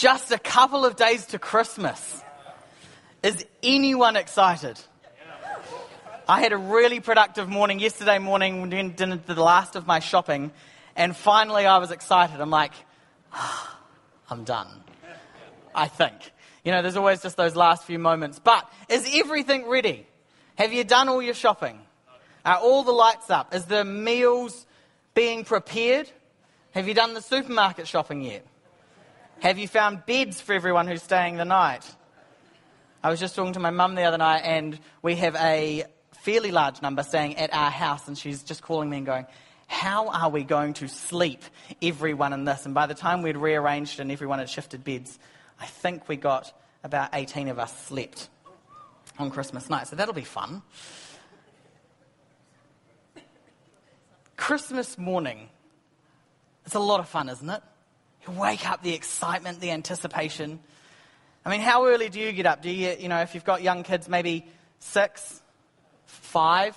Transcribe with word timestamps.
Just 0.00 0.32
a 0.32 0.38
couple 0.38 0.86
of 0.86 0.96
days 0.96 1.26
to 1.26 1.38
Christmas. 1.38 2.24
Is 3.22 3.44
anyone 3.62 4.16
excited? 4.16 4.80
I 6.26 6.40
had 6.40 6.52
a 6.52 6.56
really 6.56 7.00
productive 7.00 7.50
morning 7.50 7.78
yesterday 7.78 8.18
morning 8.18 8.62
when 8.62 8.72
I 8.72 8.88
did 8.88 9.26
the 9.26 9.34
last 9.34 9.76
of 9.76 9.86
my 9.86 9.98
shopping, 9.98 10.52
and 10.96 11.14
finally 11.14 11.66
I 11.66 11.76
was 11.76 11.90
excited. 11.90 12.40
I'm 12.40 12.48
like, 12.48 12.72
ah, 13.34 13.78
I'm 14.30 14.44
done. 14.44 14.68
I 15.74 15.88
think. 15.88 16.32
You 16.64 16.72
know, 16.72 16.80
there's 16.80 16.96
always 16.96 17.20
just 17.20 17.36
those 17.36 17.54
last 17.54 17.84
few 17.84 17.98
moments. 17.98 18.38
But 18.38 18.72
is 18.88 19.06
everything 19.12 19.68
ready? 19.68 20.06
Have 20.54 20.72
you 20.72 20.82
done 20.82 21.10
all 21.10 21.20
your 21.20 21.34
shopping? 21.34 21.78
Are 22.46 22.56
all 22.56 22.84
the 22.84 22.92
lights 22.92 23.28
up? 23.28 23.54
Is 23.54 23.66
the 23.66 23.84
meals 23.84 24.64
being 25.12 25.44
prepared? 25.44 26.10
Have 26.70 26.88
you 26.88 26.94
done 26.94 27.12
the 27.12 27.20
supermarket 27.20 27.86
shopping 27.86 28.22
yet? 28.22 28.46
Have 29.40 29.58
you 29.58 29.68
found 29.68 30.04
beds 30.04 30.38
for 30.38 30.52
everyone 30.52 30.86
who's 30.86 31.02
staying 31.02 31.38
the 31.38 31.46
night? 31.46 31.90
I 33.02 33.08
was 33.08 33.18
just 33.18 33.34
talking 33.34 33.54
to 33.54 33.60
my 33.60 33.70
mum 33.70 33.94
the 33.94 34.02
other 34.02 34.18
night, 34.18 34.42
and 34.44 34.78
we 35.00 35.16
have 35.16 35.34
a 35.36 35.84
fairly 36.12 36.50
large 36.50 36.82
number 36.82 37.02
staying 37.02 37.36
at 37.36 37.54
our 37.54 37.70
house, 37.70 38.06
and 38.06 38.18
she's 38.18 38.42
just 38.42 38.60
calling 38.62 38.90
me 38.90 38.98
and 38.98 39.06
going, 39.06 39.26
How 39.66 40.08
are 40.08 40.28
we 40.28 40.44
going 40.44 40.74
to 40.74 40.88
sleep, 40.88 41.42
everyone 41.80 42.34
in 42.34 42.44
this? 42.44 42.66
And 42.66 42.74
by 42.74 42.84
the 42.84 42.92
time 42.92 43.22
we'd 43.22 43.38
rearranged 43.38 43.98
and 43.98 44.12
everyone 44.12 44.40
had 44.40 44.50
shifted 44.50 44.84
beds, 44.84 45.18
I 45.58 45.64
think 45.64 46.06
we 46.06 46.16
got 46.16 46.52
about 46.84 47.08
18 47.14 47.48
of 47.48 47.58
us 47.58 47.86
slept 47.86 48.28
on 49.18 49.30
Christmas 49.30 49.70
night. 49.70 49.88
So 49.88 49.96
that'll 49.96 50.12
be 50.12 50.20
fun. 50.20 50.60
Christmas 54.36 54.98
morning, 54.98 55.48
it's 56.66 56.74
a 56.74 56.78
lot 56.78 57.00
of 57.00 57.08
fun, 57.08 57.30
isn't 57.30 57.48
it? 57.48 57.62
You 58.26 58.34
wake 58.34 58.68
up, 58.68 58.82
the 58.82 58.94
excitement, 58.94 59.60
the 59.60 59.70
anticipation. 59.70 60.60
I 61.44 61.50
mean, 61.50 61.60
how 61.60 61.86
early 61.86 62.08
do 62.08 62.20
you 62.20 62.32
get 62.32 62.46
up? 62.46 62.62
Do 62.62 62.70
you, 62.70 62.94
you 62.98 63.08
know, 63.08 63.20
if 63.20 63.34
you've 63.34 63.44
got 63.44 63.62
young 63.62 63.82
kids, 63.82 64.08
maybe 64.08 64.46
six, 64.78 65.40
five, 66.06 66.76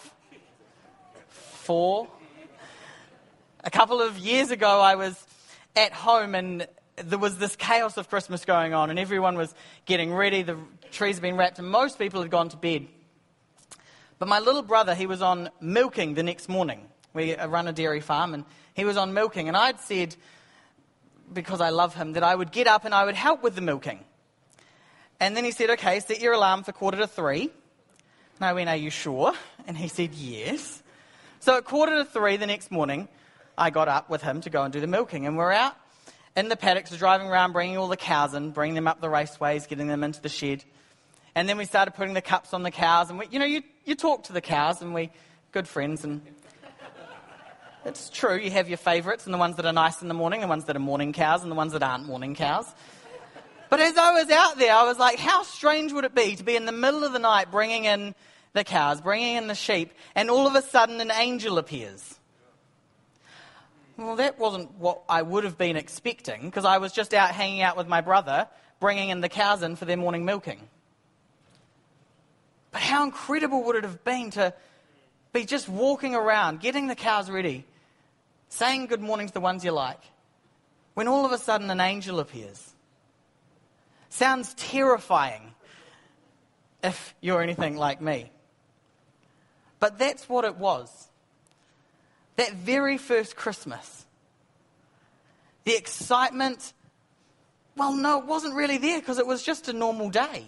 four? 1.30 2.08
A 3.64 3.70
couple 3.70 4.02
of 4.02 4.18
years 4.18 4.52
ago, 4.52 4.80
I 4.80 4.96
was 4.96 5.22
at 5.76 5.92
home 5.94 6.36
and 6.36 6.68
there 6.96 7.20
was 7.20 7.38
this 7.38 7.56
chaos 7.56 7.98
of 7.98 8.10
Christmas 8.10 8.46
going 8.46 8.74
on, 8.74 8.90
and 8.90 9.00
everyone 9.00 9.36
was 9.36 9.54
getting 9.86 10.14
ready. 10.14 10.44
The 10.44 10.58
trees 10.92 11.16
had 11.16 11.24
been 11.24 11.38
wrapped, 11.38 11.60
and 11.60 11.68
most 11.68 11.98
people 11.98 12.22
had 12.22 12.30
gone 12.30 12.50
to 12.50 12.58
bed. 12.58 12.88
But 14.20 14.28
my 14.28 14.40
little 14.40 14.62
brother, 14.62 14.94
he 14.94 15.08
was 15.08 15.22
on 15.22 15.50
milking 15.60 16.14
the 16.14 16.24
next 16.24 16.48
morning. 16.48 16.82
We 17.14 17.36
run 17.36 17.68
a 17.68 17.74
dairy 17.74 18.00
farm, 18.00 18.34
and 18.34 18.46
he 18.74 18.86
was 18.86 18.96
on 18.96 19.14
milking. 19.14 19.48
And 19.48 19.58
I'd 19.58 19.80
said, 19.80 20.16
because 21.32 21.62
I 21.62 21.70
love 21.70 21.96
him, 21.96 22.14
that 22.14 22.24
I 22.24 22.36
would 22.36 22.52
get 22.52 22.68
up 22.68 22.86
and 22.86 22.94
I 22.94 23.06
would 23.06 23.16
help 23.16 23.44
with 23.44 23.56
the 23.56 23.62
milking. 23.62 24.00
And 25.20 25.38
then 25.38 25.44
he 25.44 25.52
said, 25.52 25.70
Okay, 25.72 26.00
set 26.00 26.20
your 26.20 26.34
alarm 26.34 26.64
for 26.64 26.72
quarter 26.72 26.98
to 26.98 27.08
three. 27.08 27.44
And 27.44 28.46
I 28.46 28.54
went, 28.54 28.70
Are 28.70 28.76
you 28.76 28.90
sure? 28.90 29.34
And 29.68 29.78
he 29.78 29.88
said, 29.88 30.14
Yes. 30.14 30.82
So 31.40 31.58
at 31.58 31.66
quarter 31.66 31.98
to 31.98 32.06
three 32.06 32.38
the 32.38 32.48
next 32.48 32.72
morning, 32.72 33.08
I 33.58 33.70
got 33.70 33.88
up 33.88 34.10
with 34.10 34.22
him 34.22 34.42
to 34.42 34.50
go 34.50 34.64
and 34.64 34.74
do 34.74 34.80
the 34.80 34.88
milking. 34.88 35.26
And 35.26 35.38
we're 35.38 35.52
out 35.52 35.76
in 36.36 36.50
the 36.50 36.56
paddocks, 36.56 36.96
driving 36.98 37.28
around, 37.28 37.54
bringing 37.54 37.78
all 37.78 37.88
the 37.88 37.98
cows 37.98 38.34
in, 38.34 38.52
bringing 38.52 38.76
them 38.76 38.88
up 38.88 39.02
the 39.02 39.08
raceways, 39.08 39.68
getting 39.68 39.88
them 39.88 40.04
into 40.04 40.22
the 40.22 40.30
shed. 40.30 40.64
And 41.36 41.48
then 41.50 41.58
we 41.58 41.66
started 41.66 41.96
putting 41.96 42.14
the 42.14 42.22
cups 42.22 42.54
on 42.54 42.64
the 42.64 42.72
cows. 42.72 43.10
And, 43.10 43.20
we, 43.20 43.28
you 43.32 43.40
know, 43.40 43.46
you, 43.46 43.64
you 43.86 43.96
talk 43.96 44.24
to 44.26 44.34
the 44.34 44.42
cows, 44.42 44.82
and 44.82 44.94
we, 44.94 45.12
good 45.52 45.68
friends. 45.68 46.04
And 46.04 46.22
it's 47.86 48.10
true, 48.10 48.38
you 48.38 48.52
have 48.52 48.70
your 48.70 48.78
favourites, 48.78 49.26
and 49.26 49.34
the 49.34 49.38
ones 49.38 49.58
that 49.58 49.66
are 49.66 49.74
nice 49.74 50.02
in 50.02 50.08
the 50.08 50.14
morning, 50.14 50.42
the 50.42 50.48
ones 50.48 50.66
that 50.66 50.76
are 50.76 50.80
morning 50.80 51.14
cows, 51.14 51.42
and 51.42 51.52
the 51.52 51.56
ones 51.56 51.74
that 51.74 51.84
aren't 51.84 52.06
morning 52.06 52.36
cows. 52.36 52.66
But 53.70 53.80
as 53.80 53.98
I 53.98 54.12
was 54.12 54.30
out 54.30 54.58
there, 54.58 54.74
I 54.74 54.84
was 54.84 55.00
like, 55.00 55.18
how 55.18 55.44
strange 55.44 55.92
would 55.94 56.06
it 56.06 56.14
be 56.14 56.36
to 56.36 56.44
be 56.44 56.56
in 56.56 56.66
the 56.66 56.72
middle 56.72 57.04
of 57.04 57.12
the 57.12 57.20
night 57.20 57.52
bringing 57.52 57.86
in 57.86 58.14
the 58.54 58.64
cows, 58.64 59.02
bringing 59.02 59.36
in 59.36 59.48
the 59.48 59.56
sheep, 59.56 59.92
and 60.16 60.30
all 60.30 60.46
of 60.46 60.56
a 60.56 60.62
sudden 60.62 61.02
an 61.02 61.12
angel 61.12 61.58
appears? 61.58 62.20
Well, 63.98 64.16
that 64.16 64.40
wasn't 64.40 64.72
what 64.80 65.02
I 65.08 65.22
would 65.22 65.44
have 65.44 65.58
been 65.58 65.76
expecting 65.76 66.42
because 66.44 66.66
I 66.66 66.78
was 66.80 66.94
just 66.94 67.14
out 67.14 67.32
hanging 67.32 67.62
out 67.62 67.78
with 67.78 67.88
my 67.88 68.02
brother, 68.02 68.48
bringing 68.80 69.10
in 69.10 69.22
the 69.22 69.30
cows 69.30 69.62
in 69.62 69.76
for 69.76 69.86
their 69.86 69.98
morning 69.98 70.26
milking. 70.26 70.60
But 72.72 72.82
how 72.82 73.04
incredible 73.04 73.64
would 73.66 73.76
it 73.76 73.84
have 73.84 74.04
been 74.04 74.32
to 74.32 74.54
be 75.32 75.46
just 75.46 75.70
walking 75.70 76.16
around, 76.16 76.60
getting 76.60 76.88
the 76.88 76.96
cows 76.96 77.30
ready, 77.30 77.66
saying 78.54 78.86
good 78.86 79.02
morning 79.02 79.28
to 79.28 79.34
the 79.34 79.40
ones 79.40 79.66
you 79.66 79.72
like, 79.72 80.00
when 80.94 81.08
all 81.08 81.26
of 81.26 81.32
a 81.32 81.38
sudden 81.38 81.70
an 81.72 81.80
angel 81.80 82.20
appears? 82.20 82.74
Sounds 84.10 84.54
terrifying 84.54 85.56
if 86.84 87.16
you're 87.20 87.42
anything 87.42 87.78
like 87.78 88.00
me. 88.00 88.32
But 89.80 89.98
that's 89.98 90.30
what 90.30 90.46
it 90.46 90.58
was 90.58 91.10
that 92.36 92.54
very 92.54 92.98
first 92.98 93.36
Christmas, 93.36 94.06
the 95.66 95.76
excitement, 95.76 96.74
well, 97.76 97.94
no, 97.94 98.20
it 98.20 98.26
wasn't 98.26 98.56
really 98.56 98.78
there 98.78 99.00
because 99.00 99.20
it 99.20 99.28
was 99.28 99.44
just 99.44 99.68
a 99.68 99.74
normal 99.74 100.10
day. 100.10 100.46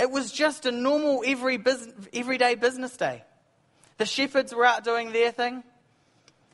It 0.00 0.10
was 0.10 0.30
just 0.30 0.66
a 0.66 0.72
normal, 0.72 1.22
every 1.26 1.56
business, 1.56 1.94
everyday 2.12 2.54
business 2.54 2.96
day. 2.96 3.24
The 3.98 4.06
shepherds 4.06 4.54
were 4.54 4.64
out 4.64 4.84
doing 4.84 5.12
their 5.12 5.32
thing. 5.32 5.62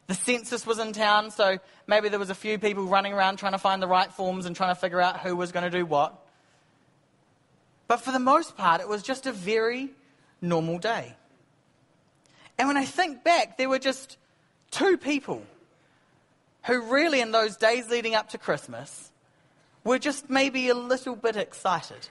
The 0.06 0.14
census 0.14 0.66
was 0.66 0.78
in 0.78 0.92
town, 0.92 1.30
so 1.30 1.58
maybe 1.86 2.08
there 2.08 2.18
was 2.18 2.30
a 2.30 2.34
few 2.34 2.58
people 2.58 2.84
running 2.84 3.14
around 3.14 3.36
trying 3.36 3.52
to 3.52 3.58
find 3.58 3.82
the 3.82 3.86
right 3.86 4.12
forms 4.12 4.44
and 4.44 4.54
trying 4.54 4.74
to 4.74 4.80
figure 4.80 5.00
out 5.00 5.20
who 5.20 5.34
was 5.34 5.52
going 5.52 5.70
to 5.70 5.70
do 5.70 5.86
what. 5.86 6.18
But 7.86 7.98
for 7.98 8.12
the 8.12 8.18
most 8.18 8.56
part, 8.56 8.80
it 8.80 8.88
was 8.88 9.02
just 9.02 9.26
a 9.26 9.32
very 9.32 9.90
normal 10.42 10.78
day. 10.78 11.16
And 12.58 12.68
when 12.68 12.76
I 12.76 12.84
think 12.84 13.24
back, 13.24 13.56
there 13.56 13.68
were 13.68 13.78
just 13.78 14.18
two 14.70 14.96
people 14.96 15.42
who 16.66 16.92
really, 16.92 17.20
in 17.20 17.30
those 17.30 17.56
days 17.56 17.88
leading 17.88 18.14
up 18.14 18.30
to 18.30 18.38
Christmas, 18.38 19.10
were 19.84 19.98
just 19.98 20.30
maybe 20.30 20.68
a 20.68 20.74
little 20.74 21.16
bit 21.16 21.36
excited. 21.36 22.08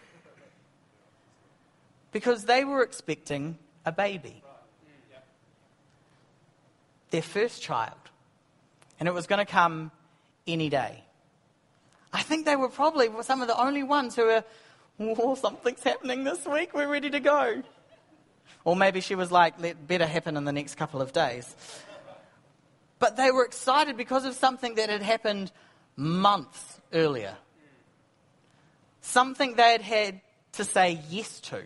Because 2.12 2.46
they 2.46 2.64
were 2.64 2.84
expecting 2.84 3.58
a 3.86 3.92
baby. 3.92 4.44
Their 7.14 7.22
first 7.22 7.62
child. 7.62 7.94
And 9.00 9.08
it 9.08 9.14
was 9.14 9.28
going 9.28 9.38
to 9.38 9.46
come 9.46 9.92
any 10.48 10.68
day. 10.68 11.04
I 12.12 12.24
think 12.24 12.48
they 12.48 12.56
were 12.56 12.70
probably 12.70 13.08
some 13.22 13.40
of 13.44 13.48
the 13.48 13.56
only 13.56 13.84
ones 13.84 14.16
who 14.16 14.26
were, 14.26 14.44
oh, 15.00 15.36
something's 15.36 15.84
happening 15.84 16.24
this 16.24 16.44
week, 16.48 16.74
we're 16.74 16.88
ready 16.88 17.12
to 17.12 17.20
go. 17.20 17.62
Or 18.66 18.76
maybe 18.76 19.00
she 19.00 19.14
was 19.14 19.32
like, 19.32 19.62
let 19.62 19.88
better 19.88 20.08
happen 20.08 20.38
in 20.38 20.46
the 20.46 20.52
next 20.52 20.74
couple 20.74 21.04
of 21.04 21.14
days. 21.14 21.56
But 22.98 23.16
they 23.16 23.30
were 23.30 23.46
excited 23.46 23.96
because 23.96 24.26
of 24.26 24.34
something 24.34 24.74
that 24.76 24.90
had 24.90 25.04
happened 25.04 25.52
months 25.96 26.82
earlier. 26.94 27.36
Something 29.02 29.54
they 29.54 29.74
had 29.74 29.84
had 29.84 30.22
to 30.54 30.64
say 30.64 31.00
yes 31.12 31.40
to. 31.42 31.62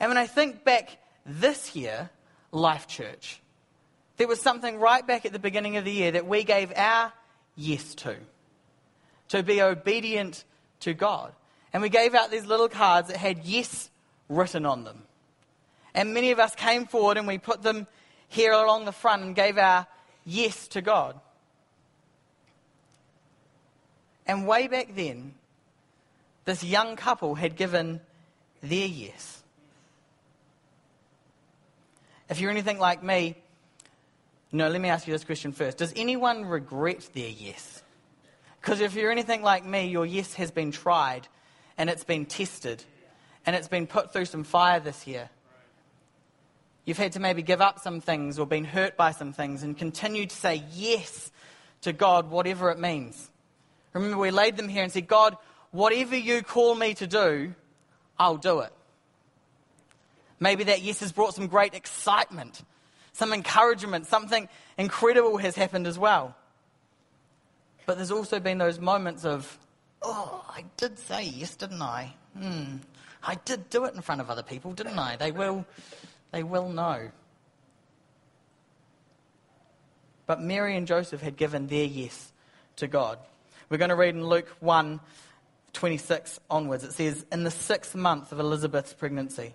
And 0.00 0.08
when 0.08 0.16
I 0.16 0.26
think 0.26 0.64
back 0.64 0.96
this 1.26 1.76
year, 1.76 2.08
Life 2.52 2.88
Church, 2.88 3.41
there 4.16 4.28
was 4.28 4.40
something 4.40 4.78
right 4.78 5.06
back 5.06 5.24
at 5.24 5.32
the 5.32 5.38
beginning 5.38 5.76
of 5.76 5.84
the 5.84 5.92
year 5.92 6.12
that 6.12 6.26
we 6.26 6.44
gave 6.44 6.72
our 6.76 7.12
yes 7.56 7.94
to. 7.96 8.16
To 9.28 9.42
be 9.42 9.62
obedient 9.62 10.44
to 10.80 10.94
God. 10.94 11.32
And 11.72 11.82
we 11.82 11.88
gave 11.88 12.14
out 12.14 12.30
these 12.30 12.46
little 12.46 12.68
cards 12.68 13.08
that 13.08 13.16
had 13.16 13.44
yes 13.44 13.90
written 14.28 14.66
on 14.66 14.84
them. 14.84 15.02
And 15.94 16.14
many 16.14 16.30
of 16.30 16.38
us 16.38 16.54
came 16.54 16.86
forward 16.86 17.16
and 17.16 17.26
we 17.26 17.38
put 17.38 17.62
them 17.62 17.86
here 18.28 18.52
along 18.52 18.84
the 18.84 18.92
front 18.92 19.22
and 19.22 19.34
gave 19.34 19.58
our 19.58 19.86
yes 20.24 20.68
to 20.68 20.82
God. 20.82 21.18
And 24.26 24.46
way 24.46 24.68
back 24.68 24.94
then, 24.94 25.34
this 26.44 26.62
young 26.62 26.96
couple 26.96 27.34
had 27.34 27.56
given 27.56 28.00
their 28.62 28.86
yes. 28.86 29.42
If 32.28 32.40
you're 32.40 32.50
anything 32.50 32.78
like 32.78 33.02
me, 33.02 33.36
no, 34.52 34.68
let 34.68 34.80
me 34.80 34.90
ask 34.90 35.06
you 35.06 35.12
this 35.12 35.24
question 35.24 35.52
first. 35.52 35.78
Does 35.78 35.92
anyone 35.96 36.44
regret 36.44 37.08
their 37.14 37.28
yes? 37.28 37.82
Because 38.60 38.80
if 38.80 38.94
you're 38.94 39.10
anything 39.10 39.42
like 39.42 39.64
me, 39.64 39.88
your 39.88 40.06
yes 40.06 40.34
has 40.34 40.50
been 40.50 40.70
tried 40.70 41.26
and 41.78 41.90
it's 41.90 42.04
been 42.04 42.26
tested 42.26 42.84
and 43.44 43.56
it's 43.56 43.68
been 43.68 43.86
put 43.86 44.12
through 44.12 44.26
some 44.26 44.44
fire 44.44 44.78
this 44.78 45.06
year. 45.06 45.30
You've 46.84 46.98
had 46.98 47.12
to 47.12 47.20
maybe 47.20 47.42
give 47.42 47.60
up 47.60 47.78
some 47.78 48.00
things 48.00 48.38
or 48.38 48.46
been 48.46 48.64
hurt 48.64 48.96
by 48.96 49.12
some 49.12 49.32
things 49.32 49.62
and 49.62 49.76
continue 49.76 50.26
to 50.26 50.36
say 50.36 50.62
yes 50.74 51.30
to 51.82 51.92
God, 51.92 52.30
whatever 52.30 52.70
it 52.70 52.78
means. 52.78 53.30
Remember, 53.92 54.18
we 54.18 54.30
laid 54.30 54.56
them 54.56 54.68
here 54.68 54.82
and 54.82 54.92
said, 54.92 55.06
God, 55.06 55.36
whatever 55.70 56.16
you 56.16 56.42
call 56.42 56.74
me 56.74 56.94
to 56.94 57.06
do, 57.06 57.54
I'll 58.18 58.36
do 58.36 58.60
it. 58.60 58.72
Maybe 60.40 60.64
that 60.64 60.82
yes 60.82 61.00
has 61.00 61.12
brought 61.12 61.34
some 61.34 61.46
great 61.46 61.74
excitement, 61.74 62.62
some 63.12 63.32
encouragement, 63.32 64.06
something 64.06 64.48
incredible 64.78 65.36
has 65.38 65.54
happened 65.54 65.86
as 65.86 65.98
well. 65.98 66.34
But 67.86 67.96
there's 67.96 68.10
also 68.10 68.40
been 68.40 68.58
those 68.58 68.78
moments 68.78 69.24
of, 69.24 69.58
oh, 70.00 70.44
I 70.48 70.64
did 70.76 70.98
say 70.98 71.24
yes, 71.24 71.54
didn't 71.56 71.82
I? 71.82 72.14
Hmm. 72.38 72.76
I 73.22 73.36
did 73.44 73.70
do 73.70 73.84
it 73.84 73.94
in 73.94 74.00
front 74.00 74.20
of 74.20 74.30
other 74.30 74.42
people, 74.42 74.72
didn't 74.72 74.98
I? 74.98 75.16
They 75.16 75.30
will, 75.30 75.64
they 76.32 76.42
will 76.42 76.68
know. 76.68 77.10
But 80.26 80.40
Mary 80.40 80.76
and 80.76 80.86
Joseph 80.86 81.20
had 81.20 81.36
given 81.36 81.66
their 81.66 81.84
yes 81.84 82.32
to 82.76 82.86
God. 82.86 83.18
We're 83.68 83.78
going 83.78 83.90
to 83.90 83.96
read 83.96 84.14
in 84.14 84.26
Luke 84.26 84.48
1 84.60 85.00
26 85.72 86.38
onwards. 86.50 86.84
It 86.84 86.92
says, 86.92 87.24
In 87.32 87.44
the 87.44 87.50
sixth 87.50 87.94
month 87.94 88.32
of 88.32 88.38
Elizabeth's 88.38 88.92
pregnancy, 88.92 89.54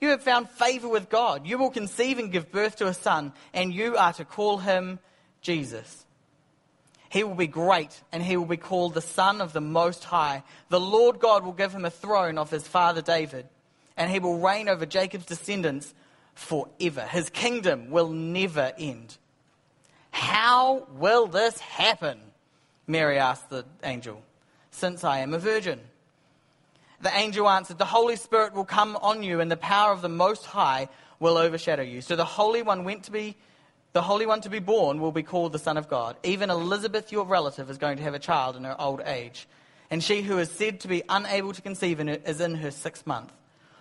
You 0.00 0.10
have 0.10 0.22
found 0.22 0.50
favor 0.50 0.88
with 0.88 1.08
God. 1.08 1.46
You 1.46 1.58
will 1.58 1.70
conceive 1.70 2.18
and 2.18 2.32
give 2.32 2.52
birth 2.52 2.76
to 2.76 2.86
a 2.86 2.94
son, 2.94 3.32
and 3.52 3.72
you 3.72 3.96
are 3.96 4.12
to 4.14 4.24
call 4.24 4.58
him 4.58 4.98
Jesus. 5.40 6.04
He 7.08 7.22
will 7.22 7.36
be 7.36 7.46
great, 7.46 8.02
and 8.10 8.22
he 8.22 8.36
will 8.36 8.44
be 8.44 8.56
called 8.56 8.94
the 8.94 9.00
Son 9.00 9.40
of 9.40 9.52
the 9.52 9.60
Most 9.60 10.02
High. 10.02 10.42
The 10.68 10.80
Lord 10.80 11.20
God 11.20 11.44
will 11.44 11.52
give 11.52 11.72
him 11.72 11.84
a 11.84 11.90
throne 11.90 12.38
of 12.38 12.50
his 12.50 12.66
father 12.66 13.02
David, 13.02 13.46
and 13.96 14.10
he 14.10 14.18
will 14.18 14.40
reign 14.40 14.68
over 14.68 14.84
Jacob's 14.84 15.26
descendants 15.26 15.94
forever. 16.34 17.02
His 17.02 17.30
kingdom 17.30 17.90
will 17.90 18.08
never 18.08 18.72
end. 18.76 19.16
How 20.10 20.88
will 20.92 21.28
this 21.28 21.58
happen? 21.60 22.18
Mary 22.86 23.18
asked 23.18 23.48
the 23.48 23.64
angel, 23.82 24.22
since 24.70 25.04
I 25.04 25.20
am 25.20 25.34
a 25.34 25.38
virgin. 25.38 25.80
The 27.04 27.14
angel 27.14 27.46
answered, 27.50 27.76
The 27.76 27.84
Holy 27.84 28.16
Spirit 28.16 28.54
will 28.54 28.64
come 28.64 28.96
on 28.96 29.22
you, 29.22 29.40
and 29.40 29.52
the 29.52 29.58
power 29.58 29.92
of 29.92 30.00
the 30.00 30.08
Most 30.08 30.46
High 30.46 30.88
will 31.20 31.36
overshadow 31.36 31.82
you. 31.82 32.00
So 32.00 32.16
the 32.16 32.24
Holy 32.24 32.62
One 32.62 32.84
went 32.84 33.04
to 33.04 33.10
be. 33.10 33.36
The 33.92 34.00
Holy 34.00 34.24
One 34.24 34.40
to 34.40 34.48
be 34.48 34.58
born 34.58 35.02
will 35.02 35.12
be 35.12 35.22
called 35.22 35.52
the 35.52 35.58
Son 35.58 35.76
of 35.76 35.90
God. 35.90 36.16
Even 36.22 36.48
Elizabeth, 36.48 37.12
your 37.12 37.26
relative, 37.26 37.68
is 37.68 37.76
going 37.76 37.98
to 37.98 38.02
have 38.02 38.14
a 38.14 38.18
child 38.18 38.56
in 38.56 38.64
her 38.64 38.74
old 38.80 39.02
age. 39.04 39.46
And 39.90 40.02
she 40.02 40.22
who 40.22 40.38
is 40.38 40.50
said 40.50 40.80
to 40.80 40.88
be 40.88 41.02
unable 41.06 41.52
to 41.52 41.60
conceive 41.60 42.00
in 42.00 42.08
is 42.08 42.40
in 42.40 42.54
her 42.54 42.70
sixth 42.70 43.06
month. 43.06 43.30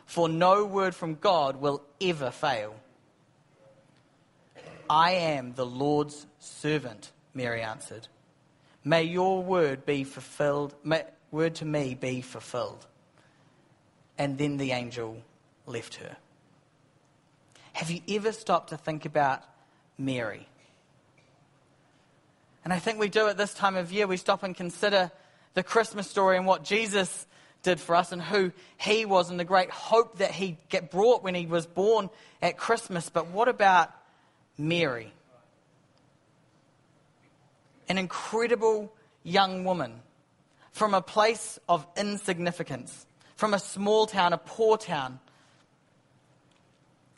For 0.06 0.28
no 0.28 0.66
word 0.66 0.94
from 0.94 1.16
God 1.16 1.62
will 1.62 1.82
ever 2.02 2.30
fail. 2.30 2.76
I 4.90 5.12
am 5.12 5.54
the 5.54 5.66
Lord's 5.66 6.28
servant, 6.40 7.14
Mary 7.34 7.62
answered. 7.62 8.10
May 8.84 9.04
your 9.04 9.42
word 9.42 9.86
be 9.86 10.04
fulfilled, 10.04 10.76
may, 10.84 11.04
word 11.32 11.56
to 11.56 11.66
me 11.66 11.96
be 11.96 12.20
fulfilled. 12.20 12.86
And 14.18 14.38
then 14.38 14.58
the 14.58 14.72
angel 14.72 15.18
left 15.66 15.96
her. 15.96 16.18
Have 17.74 17.90
you 17.90 18.02
ever 18.10 18.32
stopped 18.32 18.70
to 18.70 18.78
think 18.78 19.06
about 19.06 19.44
Mary? 19.98 20.48
And 22.64 22.72
I 22.72 22.80
think 22.80 23.00
we 23.00 23.10
do 23.10 23.28
at 23.28 23.38
this 23.38 23.54
time 23.54 23.76
of 23.76 23.92
year. 23.92 24.08
We 24.08 24.18
stop 24.18 24.44
and 24.44 24.56
consider 24.56 25.12
the 25.54 25.64
Christmas 25.64 26.10
story 26.10 26.38
and 26.38 26.46
what 26.46 26.64
Jesus 26.64 27.26
did 27.64 27.80
for 27.80 27.96
us 27.96 28.12
and 28.12 28.22
who 28.22 28.52
he 28.78 29.06
was 29.06 29.30
and 29.30 29.40
the 29.40 29.46
great 29.46 29.72
hope 29.72 30.20
that 30.20 30.32
he 30.32 30.58
get 30.70 30.92
brought 30.92 31.24
when 31.24 31.34
he 31.34 31.46
was 31.46 31.66
born 31.66 32.10
at 32.42 32.58
Christmas. 32.58 33.10
But 33.10 33.28
what 33.28 33.48
about 33.48 33.92
Mary? 34.58 35.14
an 37.90 37.98
incredible 37.98 38.92
young 39.24 39.64
woman 39.64 39.94
from 40.72 40.94
a 40.94 41.02
place 41.02 41.60
of 41.70 41.86
insignificance, 41.96 43.06
from 43.36 43.54
a 43.54 43.60
small 43.60 44.06
town, 44.06 44.34
a 44.34 44.38
poor 44.38 44.78
town, 44.78 45.20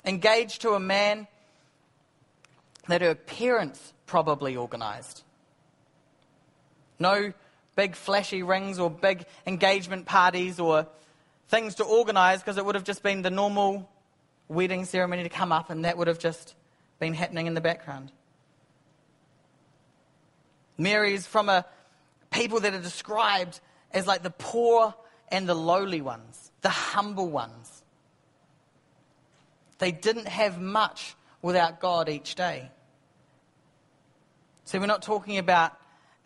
engaged 0.05 0.61
to 0.61 0.71
a 0.71 0.79
man 0.79 1.27
that 2.87 3.01
her 3.01 3.15
parents 3.15 3.93
probably 4.05 4.55
organized. 4.55 5.23
No 6.99 7.33
big 7.75 7.95
flashy 7.95 8.43
rings 8.43 8.79
or 8.79 8.89
big 8.89 9.25
engagement 9.45 10.05
parties 10.05 10.59
or 10.59 10.87
things 11.49 11.75
to 11.75 11.83
organize 11.83 12.39
because 12.39 12.57
it 12.57 12.65
would 12.65 12.75
have 12.75 12.83
just 12.83 13.03
been 13.03 13.21
the 13.21 13.29
normal 13.29 13.89
wedding 14.47 14.85
ceremony 14.85 15.23
to 15.23 15.29
come 15.29 15.51
up 15.51 15.69
and 15.69 15.85
that 15.85 15.97
would 15.97 16.07
have 16.07 16.19
just 16.19 16.55
been 16.99 17.13
happening 17.13 17.47
in 17.47 17.53
the 17.53 17.61
background. 17.61 18.11
Mary's 20.77 21.25
from 21.25 21.49
a 21.49 21.65
people 22.31 22.59
that 22.59 22.73
are 22.73 22.81
described 22.81 23.59
as 23.91 24.05
like 24.07 24.23
the 24.23 24.29
poor 24.29 24.93
and 25.29 25.47
the 25.47 25.55
lowly 25.55 26.01
ones, 26.01 26.51
the 26.61 26.69
humble 26.69 27.29
ones. 27.29 27.83
They 29.77 29.91
didn't 29.91 30.27
have 30.27 30.59
much 30.59 31.15
without 31.41 31.79
God 31.79 32.09
each 32.09 32.35
day. 32.35 32.69
So 34.63 34.79
we're 34.79 34.85
not 34.85 35.03
talking 35.03 35.37
about 35.37 35.73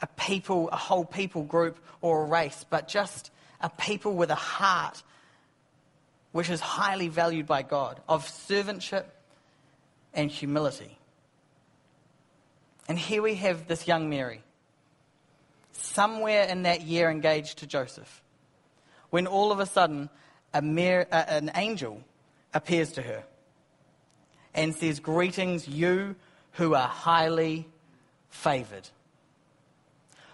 a 0.02 0.08
people, 0.08 0.70
a 0.70 0.78
whole 0.78 1.06
people 1.06 1.44
group 1.44 1.78
or 2.02 2.24
a 2.24 2.26
race, 2.26 2.66
but 2.70 2.88
just 2.88 3.32
a 3.60 3.70
people 3.70 4.14
with 4.14 4.30
a 4.30 4.36
heart 4.36 5.04
which 6.32 6.50
is 6.50 6.60
highly 6.60 7.08
valued 7.08 7.48
by 7.48 7.64
God, 7.64 8.00
of 8.08 8.26
servantship 8.26 9.06
and 10.14 10.30
humility. 10.30 10.98
And 12.88 12.98
here 12.98 13.22
we 13.22 13.36
have 13.36 13.68
this 13.68 13.88
young 13.88 14.10
Mary, 14.10 14.44
somewhere 15.72 16.44
in 16.44 16.64
that 16.64 16.82
year 16.82 17.10
engaged 17.10 17.60
to 17.60 17.68
Joseph, 17.68 18.22
when 19.10 19.28
all 19.28 19.52
of 19.52 19.60
a 19.60 19.66
sudden 19.66 20.10
a 20.54 20.62
mere, 20.62 21.08
uh, 21.12 21.24
an 21.28 21.52
angel 21.56 22.04
appears 22.54 22.92
to 22.94 23.02
her 23.02 23.24
and 24.54 24.76
says, 24.76 25.00
Greetings, 25.00 25.68
you 25.68 26.16
who 26.54 26.74
are 26.74 26.88
highly 26.88 27.68
favored. 28.30 28.90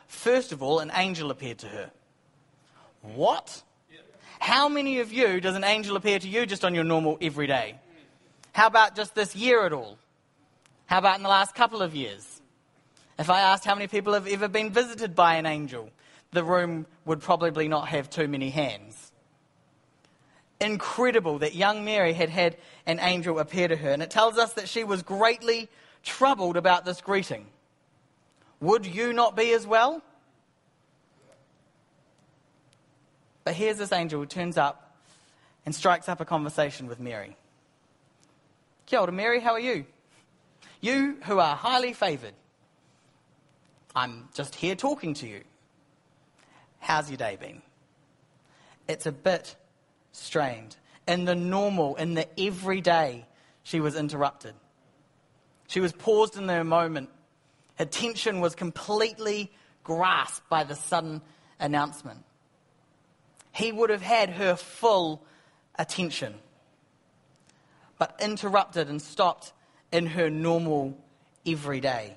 First 0.08 0.52
of 0.52 0.64
all, 0.64 0.80
an 0.80 0.92
angel 0.96 1.32
appeared 1.32 1.60
to 1.60 1.68
her. 1.68 1.92
What? 3.02 3.62
How 4.40 4.70
many 4.70 5.00
of 5.00 5.12
you 5.12 5.40
does 5.42 5.56
an 5.56 5.64
angel 5.64 5.96
appear 5.96 6.20
to 6.20 6.28
you 6.28 6.46
just 6.46 6.64
on 6.66 6.76
your 6.76 6.84
normal 6.84 7.18
everyday? 7.22 7.76
How 8.54 8.68
about 8.68 8.96
just 8.96 9.16
this 9.16 9.36
year 9.36 9.66
at 9.66 9.74
all? 9.74 9.98
How 10.86 11.00
about 11.00 11.18
in 11.18 11.24
the 11.24 11.30
last 11.30 11.56
couple 11.56 11.82
of 11.82 11.96
years? 11.96 12.42
If 13.18 13.30
I 13.30 13.42
asked 13.42 13.66
how 13.66 13.76
many 13.76 13.88
people 13.88 14.14
have 14.14 14.28
ever 14.28 14.48
been 14.48 14.72
visited 14.72 15.16
by 15.16 15.36
an 15.36 15.46
angel, 15.46 15.90
the 16.36 16.44
room 16.44 16.86
would 17.06 17.22
probably 17.22 17.68
not 17.68 17.88
have 17.88 18.10
too 18.10 18.28
many 18.28 18.50
hands. 18.50 19.12
Incredible 20.62 21.40
that 21.40 21.56
young 21.56 21.84
Mary 21.84 22.14
had 22.14 22.30
had 22.30 22.58
an 22.86 23.00
angel 23.00 23.40
appear 23.40 23.68
to 23.68 23.76
her, 23.76 23.90
and 23.90 24.04
it 24.04 24.12
tells 24.12 24.38
us 24.38 24.54
that 24.54 24.70
she 24.70 24.84
was 24.84 25.02
greatly 25.02 25.68
troubled 26.04 26.56
about 26.56 26.86
this 26.86 27.02
greeting. 27.02 27.48
Would 28.62 28.86
you 28.86 29.12
not 29.12 29.36
be 29.36 29.52
as 29.52 29.66
well? 29.66 30.02
But 33.44 33.54
here's 33.54 33.78
this 33.78 33.92
angel 33.92 34.20
who 34.20 34.26
turns 34.26 34.58
up 34.58 34.98
and 35.66 35.76
strikes 35.76 36.08
up 36.08 36.22
a 36.22 36.26
conversation 36.26 36.88
with 36.88 37.00
Mary. 37.00 37.36
Kia 38.86 39.00
ora, 39.00 39.12
Mary, 39.12 39.40
how 39.40 39.54
are 39.54 39.60
you? 39.60 39.86
You 40.80 41.18
who 41.24 41.40
are 41.40 41.56
highly 41.56 41.94
favoured. 41.94 42.34
I'm 43.96 44.30
just 44.34 44.56
here 44.56 44.76
talking 44.76 45.14
to 45.16 45.28
you. 45.28 45.42
How's 46.86 47.10
your 47.10 47.18
day 47.18 47.36
been? 47.36 47.64
It's 48.88 49.08
a 49.08 49.12
bit 49.12 49.56
strained. 50.12 50.78
In 51.08 51.26
the 51.26 51.34
normal, 51.34 51.96
in 51.96 52.14
the 52.14 52.28
everyday, 52.40 53.26
she 53.64 53.80
was 53.80 53.96
interrupted. 53.96 54.54
She 55.66 55.80
was 55.80 55.94
paused 55.94 56.38
in 56.38 56.46
the 56.46 56.64
moment. 56.64 57.10
Her 57.80 57.86
attention 57.86 58.40
was 58.40 58.54
completely 58.54 59.52
grasped 59.84 60.48
by 60.48 60.64
the 60.64 60.76
sudden 60.76 61.24
announcement. 61.60 62.24
He 63.52 63.72
would 63.72 63.90
have 63.90 64.04
had 64.04 64.30
her 64.30 64.56
full 64.56 65.24
attention, 65.80 66.36
but 67.98 68.16
interrupted 68.22 68.90
and 68.90 69.02
stopped 69.02 69.54
in 69.92 70.06
her 70.06 70.30
normal 70.30 70.96
everyday. 71.48 72.16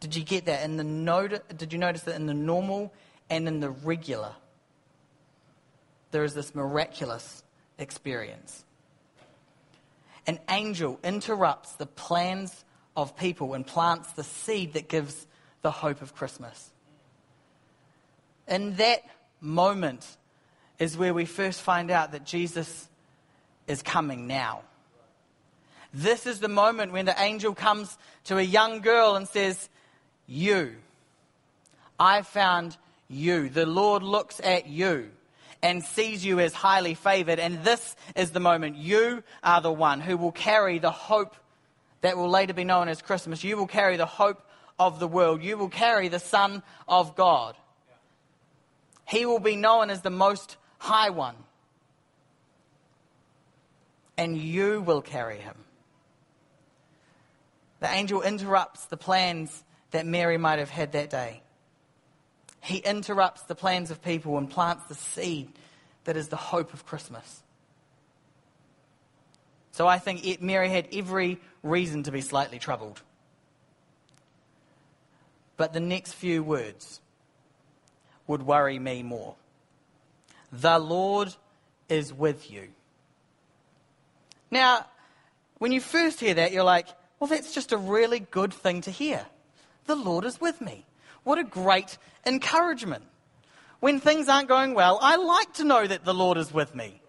Did 0.00 0.14
you 0.14 0.24
get 0.24 0.46
that? 0.46 0.62
In 0.64 0.76
the 0.76 0.84
not- 0.84 1.56
did 1.56 1.72
you 1.72 1.78
notice 1.78 2.02
that 2.02 2.16
in 2.16 2.26
the 2.26 2.34
normal 2.34 2.92
and 3.30 3.48
in 3.48 3.60
the 3.60 3.70
regular, 3.70 4.34
there 6.10 6.24
is 6.24 6.34
this 6.34 6.54
miraculous 6.54 7.42
experience? 7.78 8.64
An 10.26 10.38
angel 10.48 10.98
interrupts 11.04 11.72
the 11.72 11.86
plans 11.86 12.64
of 12.96 13.16
people 13.16 13.54
and 13.54 13.66
plants 13.66 14.12
the 14.12 14.24
seed 14.24 14.72
that 14.74 14.88
gives 14.88 15.26
the 15.62 15.70
hope 15.70 16.02
of 16.02 16.14
Christmas. 16.14 16.70
In 18.48 18.76
that 18.76 19.02
moment 19.40 20.16
is 20.78 20.96
where 20.96 21.14
we 21.14 21.24
first 21.24 21.60
find 21.60 21.90
out 21.90 22.12
that 22.12 22.24
Jesus 22.24 22.88
is 23.66 23.82
coming 23.82 24.26
now. 24.26 24.62
This 25.92 26.26
is 26.26 26.40
the 26.40 26.48
moment 26.48 26.92
when 26.92 27.06
the 27.06 27.20
angel 27.20 27.54
comes 27.54 27.96
to 28.24 28.38
a 28.38 28.42
young 28.42 28.80
girl 28.80 29.16
and 29.16 29.26
says, 29.26 29.68
You, 30.26 30.74
I 31.98 32.22
found 32.22 32.76
you. 33.08 33.48
The 33.48 33.66
Lord 33.66 34.02
looks 34.02 34.40
at 34.42 34.66
you 34.66 35.10
and 35.62 35.82
sees 35.82 36.24
you 36.24 36.40
as 36.40 36.52
highly 36.52 36.94
favored. 36.94 37.38
And 37.38 37.64
this 37.64 37.96
is 38.14 38.30
the 38.30 38.40
moment. 38.40 38.76
You 38.76 39.22
are 39.42 39.60
the 39.60 39.72
one 39.72 40.00
who 40.00 40.16
will 40.16 40.32
carry 40.32 40.78
the 40.78 40.90
hope 40.90 41.34
that 42.02 42.16
will 42.16 42.28
later 42.28 42.54
be 42.54 42.64
known 42.64 42.88
as 42.88 43.02
Christmas. 43.02 43.42
You 43.42 43.56
will 43.56 43.66
carry 43.66 43.96
the 43.96 44.06
hope 44.06 44.42
of 44.78 44.98
the 44.98 45.08
world. 45.08 45.42
You 45.42 45.56
will 45.56 45.68
carry 45.68 46.08
the 46.08 46.18
Son 46.18 46.62
of 46.86 47.16
God. 47.16 47.56
He 49.06 49.24
will 49.24 49.40
be 49.40 49.56
known 49.56 49.90
as 49.90 50.02
the 50.02 50.10
Most 50.10 50.56
High 50.78 51.10
One. 51.10 51.36
And 54.18 54.36
you 54.36 54.82
will 54.82 55.02
carry 55.02 55.38
him. 55.38 55.56
The 57.80 57.90
angel 57.90 58.22
interrupts 58.22 58.86
the 58.86 58.96
plans 58.96 59.62
that 59.96 60.04
Mary 60.04 60.36
might 60.36 60.58
have 60.58 60.68
had 60.68 60.92
that 60.92 61.08
day. 61.08 61.40
He 62.60 62.76
interrupts 62.76 63.44
the 63.44 63.54
plans 63.54 63.90
of 63.90 64.02
people 64.02 64.36
and 64.36 64.50
plants 64.50 64.84
the 64.88 64.94
seed 64.94 65.50
that 66.04 66.18
is 66.18 66.28
the 66.28 66.36
hope 66.36 66.74
of 66.74 66.84
Christmas. 66.84 67.42
So 69.72 69.86
I 69.86 69.98
think 69.98 70.42
Mary 70.42 70.68
had 70.68 70.88
every 70.92 71.40
reason 71.62 72.02
to 72.02 72.12
be 72.12 72.20
slightly 72.20 72.58
troubled. 72.58 73.00
But 75.56 75.72
the 75.72 75.80
next 75.80 76.12
few 76.12 76.42
words 76.42 77.00
would 78.26 78.42
worry 78.42 78.78
me 78.78 79.02
more. 79.02 79.34
The 80.52 80.78
Lord 80.78 81.34
is 81.88 82.12
with 82.12 82.50
you. 82.50 82.68
Now, 84.50 84.84
when 85.56 85.72
you 85.72 85.80
first 85.80 86.20
hear 86.20 86.34
that, 86.34 86.52
you're 86.52 86.64
like, 86.64 86.86
well, 87.18 87.28
that's 87.28 87.54
just 87.54 87.72
a 87.72 87.78
really 87.78 88.20
good 88.20 88.52
thing 88.52 88.82
to 88.82 88.90
hear. 88.90 89.24
The 89.86 89.96
Lord 89.96 90.24
is 90.24 90.40
with 90.40 90.60
me. 90.60 90.84
What 91.22 91.38
a 91.38 91.44
great 91.44 91.98
encouragement. 92.24 93.04
When 93.80 94.00
things 94.00 94.28
aren't 94.28 94.48
going 94.48 94.74
well, 94.74 94.98
I 95.00 95.16
like 95.16 95.54
to 95.54 95.64
know 95.64 95.86
that 95.86 96.04
the 96.04 96.14
Lord 96.14 96.38
is 96.38 96.52
with 96.52 96.74
me. 96.74 97.00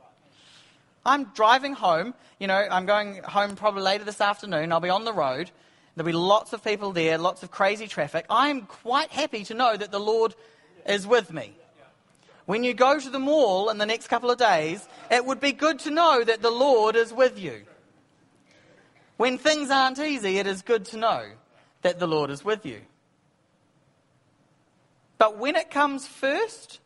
I'm 1.06 1.26
driving 1.36 1.74
home. 1.74 2.14
You 2.40 2.48
know, 2.48 2.68
I'm 2.70 2.86
going 2.86 3.22
home 3.24 3.56
probably 3.56 3.84
later 3.84 4.04
this 4.04 4.22
afternoon. 4.22 4.72
I'll 4.72 4.80
be 4.80 4.90
on 4.90 5.06
the 5.06 5.14
road. 5.14 5.50
There'll 5.96 6.06
be 6.06 6.14
lots 6.14 6.54
of 6.54 6.64
people 6.64 6.92
there, 6.92 7.18
lots 7.18 7.42
of 7.42 7.50
crazy 7.50 7.88
traffic. 7.88 8.26
I'm 8.30 8.62
quite 8.62 9.10
happy 9.10 9.44
to 9.46 9.54
know 9.54 9.76
that 9.76 9.92
the 9.92 10.00
Lord 10.00 10.36
is 10.86 11.08
with 11.08 11.32
me. 11.34 11.54
When 12.46 12.64
you 12.64 12.74
go 12.74 13.00
to 13.00 13.10
the 13.10 13.20
mall 13.20 13.70
in 13.70 13.78
the 13.78 13.86
next 13.86 14.08
couple 14.08 14.30
of 14.30 14.38
days, 14.38 14.88
it 15.10 15.26
would 15.26 15.40
be 15.40 15.52
good 15.52 15.80
to 15.80 15.92
know 15.92 16.24
that 16.24 16.42
the 16.42 16.52
Lord 16.52 16.96
is 16.96 17.12
with 17.12 17.40
you. 17.40 17.64
When 19.18 19.38
things 19.38 19.72
aren't 19.72 20.00
easy, 20.00 20.38
it 20.38 20.48
is 20.48 20.62
good 20.62 20.86
to 20.86 20.98
know 20.98 21.26
that 21.88 22.00
the 22.00 22.08
Lord 22.08 22.30
is 22.30 22.44
with 22.44 22.66
you. 22.66 22.82
But 25.18 25.38
when 25.38 25.56
it 25.56 25.72
comes 25.72 26.06
first, 26.06 26.80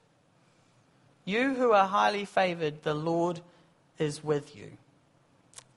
you 1.26 1.56
who 1.56 1.72
are 1.72 1.88
highly 1.88 2.26
favored, 2.26 2.84
the 2.84 2.94
Lord 2.94 3.42
is 3.98 4.24
with 4.24 4.56
you. 4.56 4.72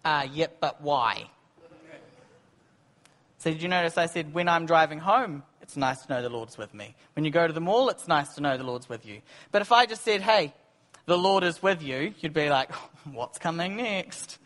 Ah, 0.04 0.20
uh, 0.20 0.24
yep, 0.24 0.58
but 0.60 0.82
why? 0.82 1.30
So, 3.38 3.50
did 3.50 3.62
you 3.62 3.68
notice 3.68 3.96
I 3.96 4.06
said, 4.06 4.34
when 4.34 4.46
I'm 4.46 4.66
driving 4.66 4.98
home, 4.98 5.42
it's 5.62 5.76
nice 5.76 6.02
to 6.02 6.12
know 6.12 6.20
the 6.20 6.28
Lord's 6.28 6.58
with 6.58 6.74
me. 6.74 6.94
When 7.14 7.24
you 7.24 7.30
go 7.30 7.46
to 7.46 7.52
the 7.52 7.60
mall, 7.60 7.88
it's 7.88 8.06
nice 8.06 8.34
to 8.34 8.42
know 8.42 8.58
the 8.58 8.64
Lord's 8.64 8.90
with 8.90 9.06
you. 9.06 9.22
But 9.52 9.62
if 9.62 9.72
I 9.72 9.86
just 9.86 10.04
said, 10.04 10.20
hey, 10.20 10.52
the 11.06 11.16
Lord 11.16 11.44
is 11.44 11.62
with 11.62 11.82
you, 11.82 12.12
you'd 12.20 12.34
be 12.34 12.50
like, 12.50 12.70
what's 13.10 13.38
coming 13.38 13.76
next? 13.76 14.38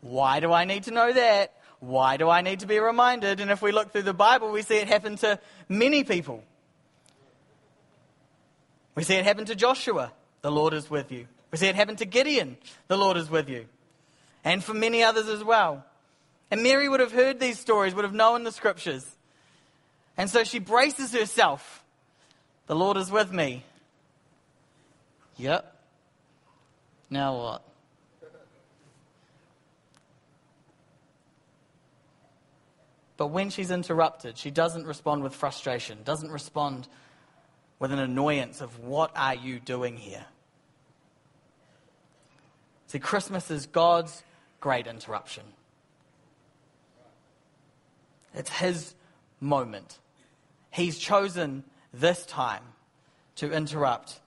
Why 0.00 0.38
do 0.38 0.52
I 0.52 0.64
need 0.64 0.84
to 0.84 0.92
know 0.92 1.12
that? 1.12 1.54
Why 1.82 2.16
do 2.16 2.30
I 2.30 2.42
need 2.42 2.60
to 2.60 2.66
be 2.66 2.78
reminded? 2.78 3.40
And 3.40 3.50
if 3.50 3.60
we 3.60 3.72
look 3.72 3.90
through 3.90 4.02
the 4.02 4.14
Bible, 4.14 4.52
we 4.52 4.62
see 4.62 4.76
it 4.76 4.86
happen 4.86 5.16
to 5.16 5.40
many 5.68 6.04
people. 6.04 6.44
We 8.94 9.02
see 9.02 9.16
it 9.16 9.24
happen 9.24 9.46
to 9.46 9.56
Joshua, 9.56 10.12
the 10.42 10.52
Lord 10.52 10.74
is 10.74 10.88
with 10.88 11.10
you. 11.10 11.26
We 11.50 11.58
see 11.58 11.66
it 11.66 11.74
happen 11.74 11.96
to 11.96 12.04
Gideon, 12.04 12.56
the 12.86 12.96
Lord 12.96 13.16
is 13.16 13.28
with 13.28 13.48
you. 13.48 13.66
And 14.44 14.62
for 14.62 14.74
many 14.74 15.02
others 15.02 15.26
as 15.26 15.42
well. 15.42 15.84
And 16.52 16.62
Mary 16.62 16.88
would 16.88 17.00
have 17.00 17.10
heard 17.10 17.40
these 17.40 17.58
stories, 17.58 17.96
would 17.96 18.04
have 18.04 18.14
known 18.14 18.44
the 18.44 18.52
scriptures. 18.52 19.04
And 20.16 20.30
so 20.30 20.44
she 20.44 20.60
braces 20.60 21.12
herself. 21.12 21.82
The 22.68 22.76
Lord 22.76 22.96
is 22.96 23.10
with 23.10 23.32
me. 23.32 23.64
Yep. 25.36 25.76
Now 27.10 27.36
what? 27.36 27.71
But 33.22 33.28
when 33.28 33.50
she's 33.50 33.70
interrupted, 33.70 34.36
she 34.36 34.50
doesn't 34.50 34.84
respond 34.84 35.22
with 35.22 35.32
frustration, 35.32 35.98
doesn't 36.02 36.32
respond 36.32 36.88
with 37.78 37.92
an 37.92 38.00
annoyance 38.00 38.60
of, 38.60 38.80
What 38.80 39.12
are 39.14 39.36
you 39.36 39.60
doing 39.60 39.96
here? 39.96 40.24
See, 42.88 42.98
Christmas 42.98 43.48
is 43.48 43.66
God's 43.66 44.24
great 44.58 44.88
interruption. 44.88 45.44
It's 48.34 48.50
His 48.50 48.92
moment. 49.38 50.00
He's 50.72 50.98
chosen 50.98 51.62
this 51.94 52.26
time 52.26 52.64
to 53.36 53.52
interrupt 53.52 54.18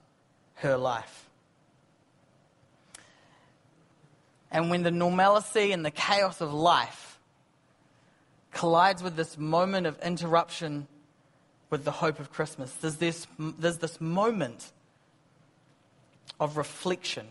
her 0.54 0.78
life. 0.78 1.28
And 4.50 4.70
when 4.70 4.84
the 4.84 4.90
normalcy 4.90 5.72
and 5.72 5.84
the 5.84 5.90
chaos 5.90 6.40
of 6.40 6.54
life 6.54 7.05
collides 8.56 9.02
with 9.02 9.16
this 9.16 9.36
moment 9.36 9.86
of 9.86 9.98
interruption 9.98 10.88
with 11.68 11.84
the 11.84 11.90
hope 11.90 12.18
of 12.18 12.32
Christmas. 12.32 12.72
There's 12.72 12.96
this, 12.96 13.26
there's 13.38 13.76
this 13.76 14.00
moment 14.00 14.72
of 16.40 16.56
reflection 16.56 17.26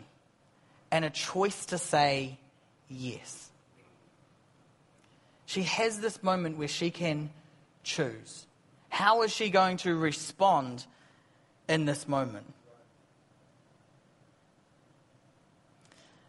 and 0.91 1.03
a 1.03 1.10
choice 1.10 1.65
to 1.67 1.79
say 1.79 2.38
yes. 2.89 3.50
She 5.48 5.63
has 5.63 6.00
this 6.00 6.22
moment 6.22 6.60
where 6.60 6.67
she 6.67 6.91
can 6.91 7.32
choose. 7.84 8.46
How 8.89 9.24
is 9.24 9.34
she 9.34 9.50
going 9.50 9.77
to 9.77 9.96
respond 9.96 10.86
in 11.67 11.86
this 11.86 12.08
moment? 12.08 12.53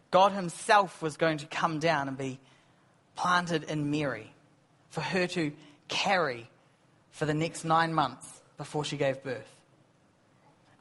God 0.09 0.31
Himself 0.31 1.03
was 1.03 1.17
going 1.17 1.37
to 1.37 1.45
come 1.45 1.77
down 1.77 2.07
and 2.07 2.17
be 2.17 2.39
planted 3.15 3.63
in 3.63 3.91
Mary 3.91 4.33
for 4.97 5.01
her 5.01 5.27
to 5.27 5.51
carry 5.87 6.49
for 7.11 7.27
the 7.27 7.33
next 7.35 7.63
nine 7.63 7.93
months 7.93 8.41
before 8.57 8.83
she 8.83 8.97
gave 8.97 9.21
birth. 9.21 9.55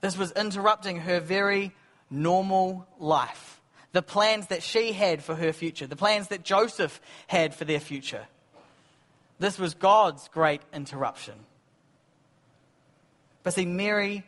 This 0.00 0.16
was 0.16 0.32
interrupting 0.32 1.00
her 1.00 1.20
very 1.20 1.75
normal 2.08 2.87
life, 2.99 3.61
the 3.92 4.00
plans 4.00 4.46
that 4.46 4.62
she 4.62 4.92
had 4.92 5.23
for 5.23 5.35
her 5.35 5.52
future, 5.52 5.87
the 5.87 5.96
plans 5.96 6.28
that 6.28 6.42
Joseph 6.42 6.99
had 7.26 7.54
for 7.54 7.66
their 7.66 7.78
future. 7.78 8.26
This 9.38 9.58
was 9.58 9.75
God's 9.75 10.28
great 10.28 10.62
interruption. 10.73 11.35
But 13.42 13.52
see, 13.52 13.66
Mary 13.66 14.25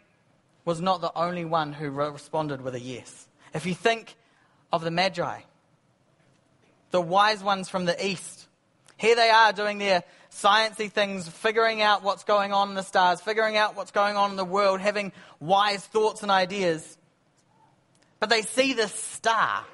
was 0.66 0.82
not 0.82 1.00
the 1.00 1.16
only 1.16 1.46
one 1.46 1.72
who 1.72 1.88
responded 1.88 2.60
with 2.60 2.74
a 2.74 2.80
yes. 2.80 3.26
If 3.54 3.64
you 3.64 3.72
think 3.72 4.16
of 4.70 4.84
the 4.84 4.90
Magi, 4.90 5.40
the 6.90 7.00
wise 7.00 7.42
ones 7.42 7.70
from 7.70 7.86
the 7.86 8.06
east, 8.06 8.47
here 8.98 9.16
they 9.16 9.30
are 9.30 9.52
doing 9.52 9.78
their 9.78 10.02
sciencey 10.30 10.90
things, 10.90 11.26
figuring 11.28 11.80
out 11.80 12.02
what's 12.02 12.24
going 12.24 12.52
on 12.52 12.68
in 12.68 12.74
the 12.74 12.82
stars, 12.82 13.20
figuring 13.20 13.56
out 13.56 13.76
what's 13.76 13.92
going 13.92 14.16
on 14.16 14.30
in 14.30 14.36
the 14.36 14.44
world, 14.44 14.80
having 14.80 15.12
wise 15.40 15.84
thoughts 15.84 16.22
and 16.22 16.30
ideas. 16.30 16.98
But 18.20 18.28
they 18.28 18.42
see 18.42 18.74
this 18.74 18.92
star, 18.92 19.64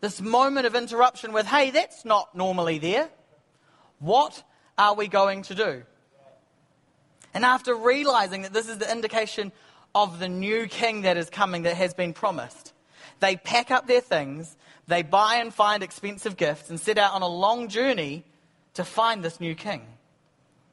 this 0.00 0.20
moment 0.20 0.66
of 0.66 0.74
interruption 0.74 1.32
with, 1.32 1.46
hey, 1.46 1.70
that's 1.70 2.04
not 2.04 2.34
normally 2.34 2.78
there. 2.78 3.08
What 3.98 4.42
are 4.78 4.94
we 4.94 5.08
going 5.08 5.42
to 5.42 5.54
do? 5.54 5.82
And 7.34 7.44
after 7.44 7.74
realizing 7.74 8.42
that 8.42 8.54
this 8.54 8.68
is 8.68 8.78
the 8.78 8.90
indication 8.90 9.52
of 9.94 10.18
the 10.18 10.28
new 10.28 10.66
king 10.66 11.02
that 11.02 11.18
is 11.18 11.28
coming 11.28 11.62
that 11.62 11.76
has 11.76 11.92
been 11.92 12.14
promised, 12.14 12.72
they 13.20 13.36
pack 13.36 13.70
up 13.70 13.86
their 13.86 14.00
things, 14.00 14.56
they 14.86 15.02
buy 15.02 15.36
and 15.36 15.52
find 15.52 15.82
expensive 15.82 16.36
gifts, 16.36 16.70
and 16.70 16.78
set 16.80 16.98
out 16.98 17.12
on 17.14 17.22
a 17.22 17.28
long 17.28 17.68
journey 17.68 18.24
to 18.74 18.84
find 18.84 19.22
this 19.22 19.40
new 19.40 19.54
king. 19.54 19.82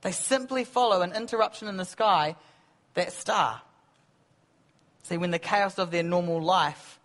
They 0.02 0.12
simply 0.12 0.66
follow 0.66 1.02
an 1.02 1.14
interruption 1.14 1.68
in 1.68 1.78
the 1.78 1.86
sky, 1.86 2.36
that 2.94 3.14
star. 3.14 3.62
See, 5.04 5.18
when 5.18 5.32
the 5.32 5.40
chaos 5.40 5.80
of 5.80 5.92
their 5.92 6.04
normal 6.04 6.42
life 6.42 7.00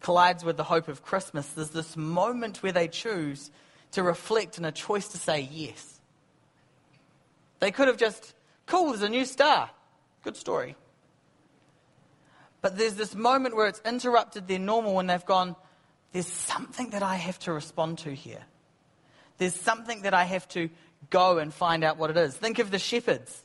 collides 0.00 0.44
with 0.44 0.56
the 0.56 0.64
hope 0.64 0.88
of 0.88 1.02
Christmas, 1.02 1.48
there's 1.50 1.70
this 1.70 1.96
moment 1.96 2.62
where 2.62 2.72
they 2.72 2.88
choose 2.88 3.50
to 3.92 4.02
reflect 4.02 4.56
and 4.56 4.66
a 4.66 4.72
choice 4.72 5.08
to 5.08 5.18
say 5.18 5.48
yes. 5.50 6.00
They 7.60 7.70
could 7.70 7.88
have 7.88 7.96
just, 7.96 8.34
cool, 8.66 8.88
there's 8.88 9.02
a 9.02 9.08
new 9.08 9.24
star. 9.24 9.70
Good 10.22 10.36
story. 10.36 10.76
But 12.60 12.76
there's 12.76 12.94
this 12.94 13.14
moment 13.14 13.56
where 13.56 13.68
it's 13.68 13.80
interrupted 13.84 14.48
their 14.48 14.58
normal 14.58 14.98
and 14.98 15.08
they've 15.08 15.24
gone, 15.24 15.54
there's 16.14 16.28
something 16.28 16.90
that 16.90 17.02
I 17.02 17.16
have 17.16 17.40
to 17.40 17.52
respond 17.52 17.98
to 17.98 18.14
here. 18.14 18.44
There's 19.38 19.56
something 19.56 20.02
that 20.02 20.14
I 20.14 20.22
have 20.22 20.46
to 20.50 20.70
go 21.10 21.38
and 21.38 21.52
find 21.52 21.82
out 21.82 21.98
what 21.98 22.08
it 22.08 22.16
is. 22.16 22.36
Think 22.36 22.60
of 22.60 22.70
the 22.70 22.78
shepherds 22.78 23.42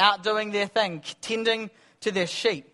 out 0.00 0.24
doing 0.24 0.50
their 0.50 0.66
thing, 0.66 1.02
tending 1.20 1.70
to 2.00 2.10
their 2.10 2.26
sheep, 2.26 2.68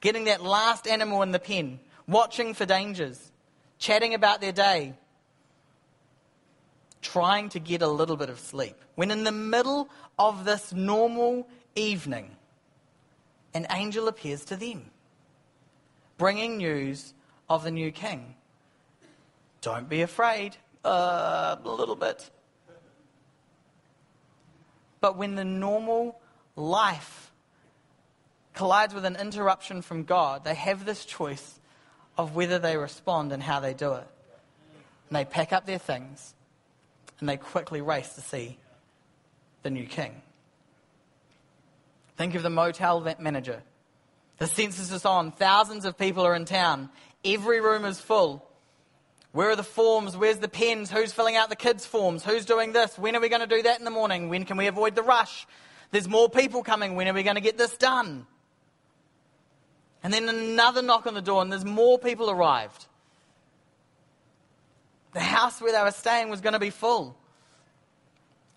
getting 0.00 0.24
that 0.24 0.44
last 0.44 0.86
animal 0.86 1.22
in 1.22 1.32
the 1.32 1.40
pen, 1.40 1.80
watching 2.06 2.54
for 2.54 2.64
dangers, 2.64 3.32
chatting 3.78 4.14
about 4.14 4.40
their 4.40 4.52
day, 4.52 4.94
trying 7.00 7.48
to 7.48 7.58
get 7.58 7.82
a 7.82 7.88
little 7.88 8.16
bit 8.16 8.30
of 8.30 8.38
sleep. 8.38 8.76
When 8.94 9.10
in 9.10 9.24
the 9.24 9.32
middle 9.32 9.88
of 10.20 10.44
this 10.44 10.72
normal 10.72 11.48
evening, 11.74 12.30
an 13.54 13.66
angel 13.70 14.06
appears 14.06 14.44
to 14.44 14.56
them, 14.56 14.84
bringing 16.16 16.58
news 16.58 17.12
of 17.48 17.64
the 17.64 17.70
new 17.70 17.90
king. 17.90 18.34
Don't 19.60 19.88
be 19.88 20.02
afraid, 20.02 20.56
uh, 20.84 21.56
a 21.62 21.68
little 21.68 21.96
bit. 21.96 22.30
But 25.00 25.16
when 25.16 25.34
the 25.34 25.44
normal 25.44 26.20
life 26.56 27.32
collides 28.54 28.94
with 28.94 29.04
an 29.04 29.16
interruption 29.16 29.82
from 29.82 30.04
God, 30.04 30.44
they 30.44 30.54
have 30.54 30.84
this 30.84 31.04
choice 31.04 31.58
of 32.16 32.34
whether 32.34 32.58
they 32.58 32.76
respond 32.76 33.32
and 33.32 33.42
how 33.42 33.60
they 33.60 33.74
do 33.74 33.92
it. 33.94 34.06
And 35.08 35.16
they 35.16 35.24
pack 35.24 35.52
up 35.52 35.66
their 35.66 35.78
things 35.78 36.34
and 37.20 37.28
they 37.28 37.36
quickly 37.36 37.80
race 37.80 38.14
to 38.14 38.20
see 38.20 38.58
the 39.62 39.70
new 39.70 39.86
king. 39.86 40.22
Think 42.16 42.34
of 42.34 42.42
the 42.42 42.50
motel 42.50 43.00
manager. 43.18 43.62
The 44.38 44.46
census 44.46 44.90
is 44.90 45.04
on, 45.04 45.32
thousands 45.32 45.84
of 45.84 45.96
people 45.96 46.24
are 46.26 46.34
in 46.34 46.44
town, 46.44 46.90
every 47.24 47.60
room 47.60 47.84
is 47.84 48.00
full. 48.00 48.48
Where 49.32 49.50
are 49.50 49.56
the 49.56 49.62
forms? 49.62 50.16
Where's 50.16 50.38
the 50.38 50.48
pens? 50.48 50.90
Who's 50.90 51.12
filling 51.12 51.36
out 51.36 51.48
the 51.48 51.56
kids' 51.56 51.86
forms? 51.86 52.24
Who's 52.24 52.44
doing 52.44 52.72
this? 52.72 52.98
When 52.98 53.16
are 53.16 53.20
we 53.20 53.30
going 53.30 53.40
to 53.40 53.46
do 53.46 53.62
that 53.62 53.78
in 53.78 53.84
the 53.84 53.90
morning? 53.90 54.28
When 54.28 54.44
can 54.44 54.58
we 54.58 54.66
avoid 54.66 54.94
the 54.94 55.02
rush? 55.02 55.46
There's 55.90 56.08
more 56.08 56.28
people 56.28 56.62
coming. 56.62 56.96
When 56.96 57.08
are 57.08 57.14
we 57.14 57.22
going 57.22 57.36
to 57.36 57.40
get 57.40 57.56
this 57.56 57.76
done? 57.76 58.26
And 60.02 60.12
then 60.12 60.28
another 60.28 60.82
knock 60.82 61.06
on 61.06 61.14
the 61.14 61.22
door, 61.22 61.42
and 61.42 61.50
there's 61.50 61.64
more 61.64 61.98
people 61.98 62.28
arrived. 62.28 62.86
The 65.14 65.20
house 65.20 65.60
where 65.60 65.72
they 65.72 65.82
were 65.82 65.92
staying 65.92 66.28
was 66.28 66.40
going 66.40 66.54
to 66.54 66.58
be 66.58 66.70
full. 66.70 67.16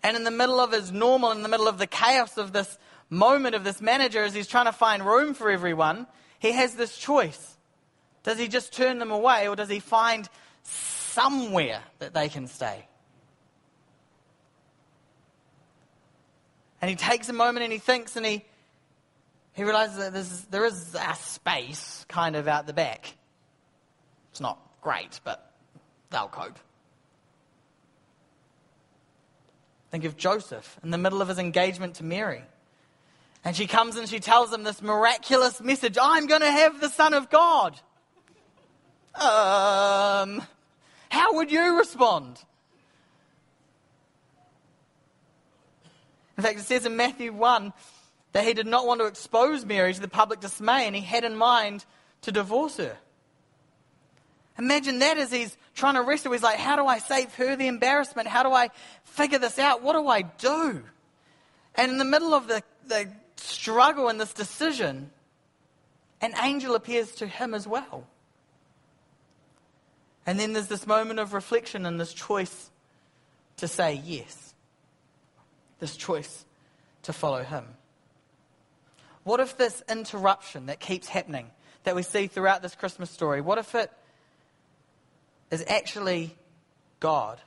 And 0.02 0.16
in 0.16 0.24
the 0.24 0.30
middle 0.30 0.60
of 0.60 0.72
his 0.72 0.92
normal, 0.92 1.30
in 1.32 1.42
the 1.42 1.48
middle 1.48 1.68
of 1.68 1.78
the 1.78 1.86
chaos 1.86 2.36
of 2.36 2.52
this 2.52 2.78
moment 3.08 3.54
of 3.54 3.64
this 3.64 3.80
manager, 3.80 4.22
as 4.24 4.34
he's 4.34 4.46
trying 4.46 4.66
to 4.66 4.72
find 4.72 5.04
room 5.04 5.34
for 5.34 5.50
everyone, 5.50 6.06
he 6.38 6.52
has 6.52 6.74
this 6.74 6.96
choice. 6.96 7.55
Does 8.26 8.38
he 8.38 8.48
just 8.48 8.74
turn 8.74 8.98
them 8.98 9.10
away, 9.10 9.48
or 9.48 9.56
does 9.56 9.70
he 9.70 9.80
find 9.80 10.28
somewhere 11.16 11.80
that 11.98 12.12
they 12.12 12.28
can 12.28 12.46
stay. 12.46 12.86
And 16.82 16.90
he 16.90 16.96
takes 16.96 17.30
a 17.30 17.32
moment 17.32 17.64
and 17.64 17.72
he 17.72 17.78
thinks 17.78 18.16
and 18.16 18.26
he, 18.26 18.44
he 19.54 19.64
realizes 19.64 19.96
that 19.96 20.50
there 20.50 20.66
is 20.66 20.94
a 20.94 21.14
space 21.14 22.04
kind 22.08 22.36
of 22.36 22.48
out 22.48 22.66
the 22.66 22.74
back. 22.74 23.16
It's 24.30 24.40
not 24.42 24.58
great, 24.82 25.20
but 25.24 25.50
they'll 26.10 26.28
cope. 26.28 26.58
Think 29.90 30.04
of 30.04 30.18
Joseph 30.18 30.78
in 30.82 30.90
the 30.90 30.98
middle 30.98 31.22
of 31.22 31.28
his 31.28 31.38
engagement 31.38 31.94
to 31.94 32.04
Mary. 32.04 32.42
And 33.42 33.56
she 33.56 33.66
comes 33.66 33.96
and 33.96 34.06
she 34.06 34.20
tells 34.20 34.52
him 34.52 34.64
this 34.64 34.82
miraculous 34.82 35.62
message 35.62 35.96
I'm 35.98 36.26
going 36.26 36.42
to 36.42 36.50
have 36.50 36.80
the 36.80 36.90
Son 36.90 37.14
of 37.14 37.30
God. 37.30 37.80
Um, 39.16 40.42
how 41.08 41.34
would 41.34 41.50
you 41.50 41.78
respond? 41.78 42.42
In 46.36 46.42
fact, 46.42 46.58
it 46.58 46.62
says 46.64 46.84
in 46.84 46.96
Matthew 46.96 47.32
1 47.32 47.72
that 48.32 48.44
he 48.44 48.52
did 48.52 48.66
not 48.66 48.86
want 48.86 49.00
to 49.00 49.06
expose 49.06 49.64
Mary 49.64 49.94
to 49.94 50.00
the 50.00 50.08
public 50.08 50.40
dismay 50.40 50.86
and 50.86 50.94
he 50.94 51.02
had 51.02 51.24
in 51.24 51.36
mind 51.36 51.84
to 52.22 52.32
divorce 52.32 52.76
her. 52.76 52.96
Imagine 54.58 54.98
that 55.00 55.18
as 55.18 55.32
he's 55.32 55.56
trying 55.74 55.94
to 55.94 56.02
wrestle. 56.02 56.32
He's 56.32 56.42
like, 56.42 56.58
How 56.58 56.76
do 56.76 56.86
I 56.86 56.98
save 56.98 57.34
her 57.34 57.56
the 57.56 57.68
embarrassment? 57.68 58.28
How 58.28 58.42
do 58.42 58.52
I 58.52 58.70
figure 59.04 59.38
this 59.38 59.58
out? 59.58 59.82
What 59.82 59.94
do 59.94 60.08
I 60.08 60.22
do? 60.22 60.82
And 61.74 61.92
in 61.92 61.98
the 61.98 62.04
middle 62.04 62.34
of 62.34 62.48
the, 62.48 62.62
the 62.86 63.08
struggle 63.36 64.08
and 64.08 64.20
this 64.20 64.32
decision, 64.32 65.10
an 66.20 66.34
angel 66.42 66.74
appears 66.74 67.12
to 67.16 67.26
him 67.26 67.54
as 67.54 67.66
well. 67.66 68.06
And 70.26 70.40
then 70.40 70.52
there's 70.52 70.66
this 70.66 70.86
moment 70.86 71.20
of 71.20 71.32
reflection 71.32 71.86
and 71.86 72.00
this 72.00 72.12
choice 72.12 72.70
to 73.58 73.68
say 73.68 74.00
yes, 74.04 74.54
this 75.78 75.96
choice 75.96 76.44
to 77.02 77.12
follow 77.12 77.44
Him. 77.44 77.64
What 79.22 79.40
if 79.40 79.56
this 79.56 79.82
interruption 79.88 80.66
that 80.66 80.80
keeps 80.80 81.08
happening, 81.08 81.50
that 81.84 81.94
we 81.94 82.02
see 82.02 82.26
throughout 82.26 82.62
this 82.62 82.74
Christmas 82.74 83.10
story, 83.10 83.40
what 83.40 83.58
if 83.58 83.74
it 83.74 83.90
is 85.50 85.64
actually 85.68 86.36
God? 87.00 87.40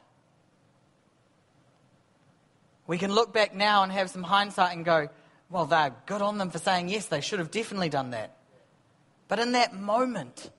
We 2.87 2.97
can 2.97 3.13
look 3.13 3.33
back 3.33 3.53
now 3.53 3.83
and 3.83 3.91
have 3.91 4.09
some 4.09 4.23
hindsight 4.23 4.75
and 4.75 4.83
go, 4.83 5.09
well, 5.49 5.65
they're 5.65 5.93
good 6.05 6.21
on 6.21 6.37
them 6.37 6.49
for 6.49 6.59
saying 6.59 6.89
yes, 6.89 7.05
they 7.07 7.21
should 7.21 7.39
have 7.39 7.51
definitely 7.51 7.89
done 7.89 8.11
that. 8.11 8.37
But 9.27 9.39
in 9.39 9.51
that 9.51 9.75
moment, 9.75 10.49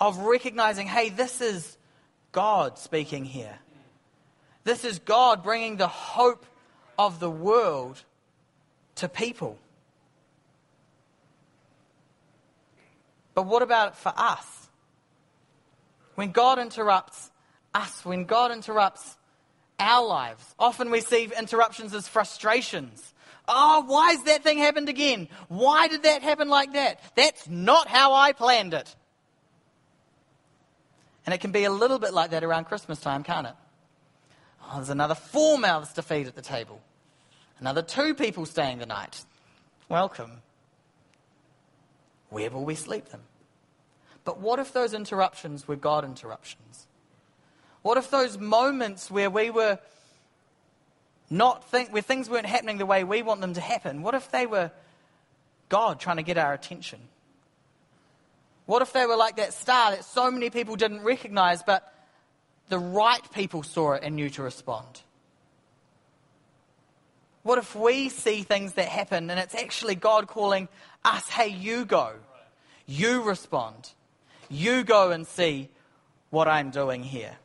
of 0.00 0.18
recognizing, 0.18 0.86
hey, 0.86 1.08
this 1.08 1.40
is 1.40 1.76
God 2.32 2.78
speaking 2.78 3.24
here. 3.24 3.58
This 4.64 4.84
is 4.84 4.98
God 4.98 5.42
bringing 5.42 5.76
the 5.76 5.88
hope 5.88 6.44
of 6.98 7.20
the 7.20 7.30
world 7.30 8.02
to 8.96 9.08
people. 9.08 9.58
But 13.34 13.46
what 13.46 13.62
about 13.62 13.96
for 13.96 14.12
us? 14.16 14.68
When 16.16 16.32
God 16.32 16.58
interrupts 16.58 17.30
us, 17.72 18.04
when 18.04 18.24
God 18.24 18.50
interrupts 18.50 19.16
our 19.78 20.04
lives, 20.04 20.44
often 20.58 20.90
we 20.90 21.00
see 21.00 21.30
interruptions 21.38 21.94
as 21.94 22.08
frustrations. 22.08 23.14
Oh, 23.46 23.84
why 23.86 24.12
has 24.12 24.24
that 24.24 24.42
thing 24.42 24.58
happened 24.58 24.88
again? 24.88 25.28
Why 25.46 25.86
did 25.88 26.02
that 26.02 26.22
happen 26.22 26.48
like 26.48 26.72
that? 26.72 27.00
That's 27.14 27.48
not 27.48 27.86
how 27.86 28.12
I 28.12 28.32
planned 28.32 28.74
it. 28.74 28.94
And 31.28 31.34
it 31.34 31.42
can 31.42 31.52
be 31.52 31.64
a 31.64 31.70
little 31.70 31.98
bit 31.98 32.14
like 32.14 32.30
that 32.30 32.42
around 32.42 32.64
Christmas 32.64 32.98
time, 33.00 33.22
can't 33.22 33.46
it? 33.46 33.52
Oh, 34.62 34.76
there's 34.76 34.88
another 34.88 35.14
four 35.14 35.58
mouths 35.58 35.92
to 35.92 36.00
feed 36.00 36.26
at 36.26 36.34
the 36.34 36.40
table. 36.40 36.80
Another 37.58 37.82
two 37.82 38.14
people 38.14 38.46
staying 38.46 38.78
the 38.78 38.86
night. 38.86 39.26
Welcome. 39.90 40.40
Where 42.30 42.48
will 42.48 42.64
we 42.64 42.74
sleep 42.74 43.10
them? 43.10 43.20
But 44.24 44.40
what 44.40 44.58
if 44.58 44.72
those 44.72 44.94
interruptions 44.94 45.68
were 45.68 45.76
God 45.76 46.02
interruptions? 46.02 46.86
What 47.82 47.98
if 47.98 48.10
those 48.10 48.38
moments 48.38 49.10
where 49.10 49.28
we 49.28 49.50
were 49.50 49.78
not 51.28 51.70
think 51.70 51.92
where 51.92 52.00
things 52.00 52.30
weren't 52.30 52.46
happening 52.46 52.78
the 52.78 52.86
way 52.86 53.04
we 53.04 53.20
want 53.20 53.42
them 53.42 53.52
to 53.52 53.60
happen, 53.60 54.00
what 54.00 54.14
if 54.14 54.30
they 54.30 54.46
were 54.46 54.70
God 55.68 56.00
trying 56.00 56.16
to 56.16 56.22
get 56.22 56.38
our 56.38 56.54
attention? 56.54 57.00
What 58.68 58.82
if 58.82 58.92
they 58.92 59.06
were 59.06 59.16
like 59.16 59.36
that 59.36 59.54
star 59.54 59.92
that 59.92 60.04
so 60.04 60.30
many 60.30 60.50
people 60.50 60.76
didn't 60.76 61.02
recognize, 61.02 61.62
but 61.62 61.90
the 62.68 62.78
right 62.78 63.22
people 63.32 63.62
saw 63.62 63.94
it 63.94 64.02
and 64.02 64.14
knew 64.14 64.28
to 64.28 64.42
respond? 64.42 65.00
What 67.44 67.56
if 67.56 67.74
we 67.74 68.10
see 68.10 68.42
things 68.42 68.74
that 68.74 68.88
happen 68.88 69.30
and 69.30 69.40
it's 69.40 69.54
actually 69.54 69.94
God 69.94 70.26
calling 70.26 70.68
us, 71.02 71.26
hey, 71.30 71.48
you 71.48 71.86
go, 71.86 72.12
you 72.84 73.22
respond, 73.22 73.92
you 74.50 74.84
go 74.84 75.12
and 75.12 75.26
see 75.26 75.70
what 76.28 76.46
I'm 76.46 76.68
doing 76.68 77.02
here? 77.02 77.38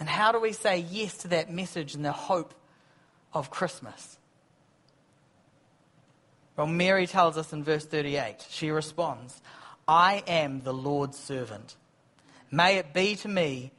And 0.00 0.08
how 0.08 0.32
do 0.32 0.40
we 0.40 0.50
say 0.50 0.78
yes 0.78 1.16
to 1.18 1.28
that 1.28 1.48
message 1.48 1.94
and 1.94 2.04
the 2.04 2.10
hope 2.10 2.54
of 3.32 3.50
Christmas? 3.50 4.18
Well, 6.62 6.70
Mary 6.70 7.08
tells 7.08 7.36
us 7.36 7.52
in 7.52 7.64
verse 7.64 7.84
38, 7.84 8.36
she 8.48 8.70
responds, 8.70 9.42
I 9.88 10.22
am 10.28 10.60
the 10.60 10.72
Lord's 10.72 11.18
servant. 11.18 11.74
May 12.52 12.76
it 12.76 12.94
be 12.94 13.16
to 13.16 13.28
me 13.28 13.72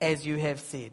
as 0.00 0.24
you 0.24 0.38
have 0.38 0.58
said. 0.58 0.92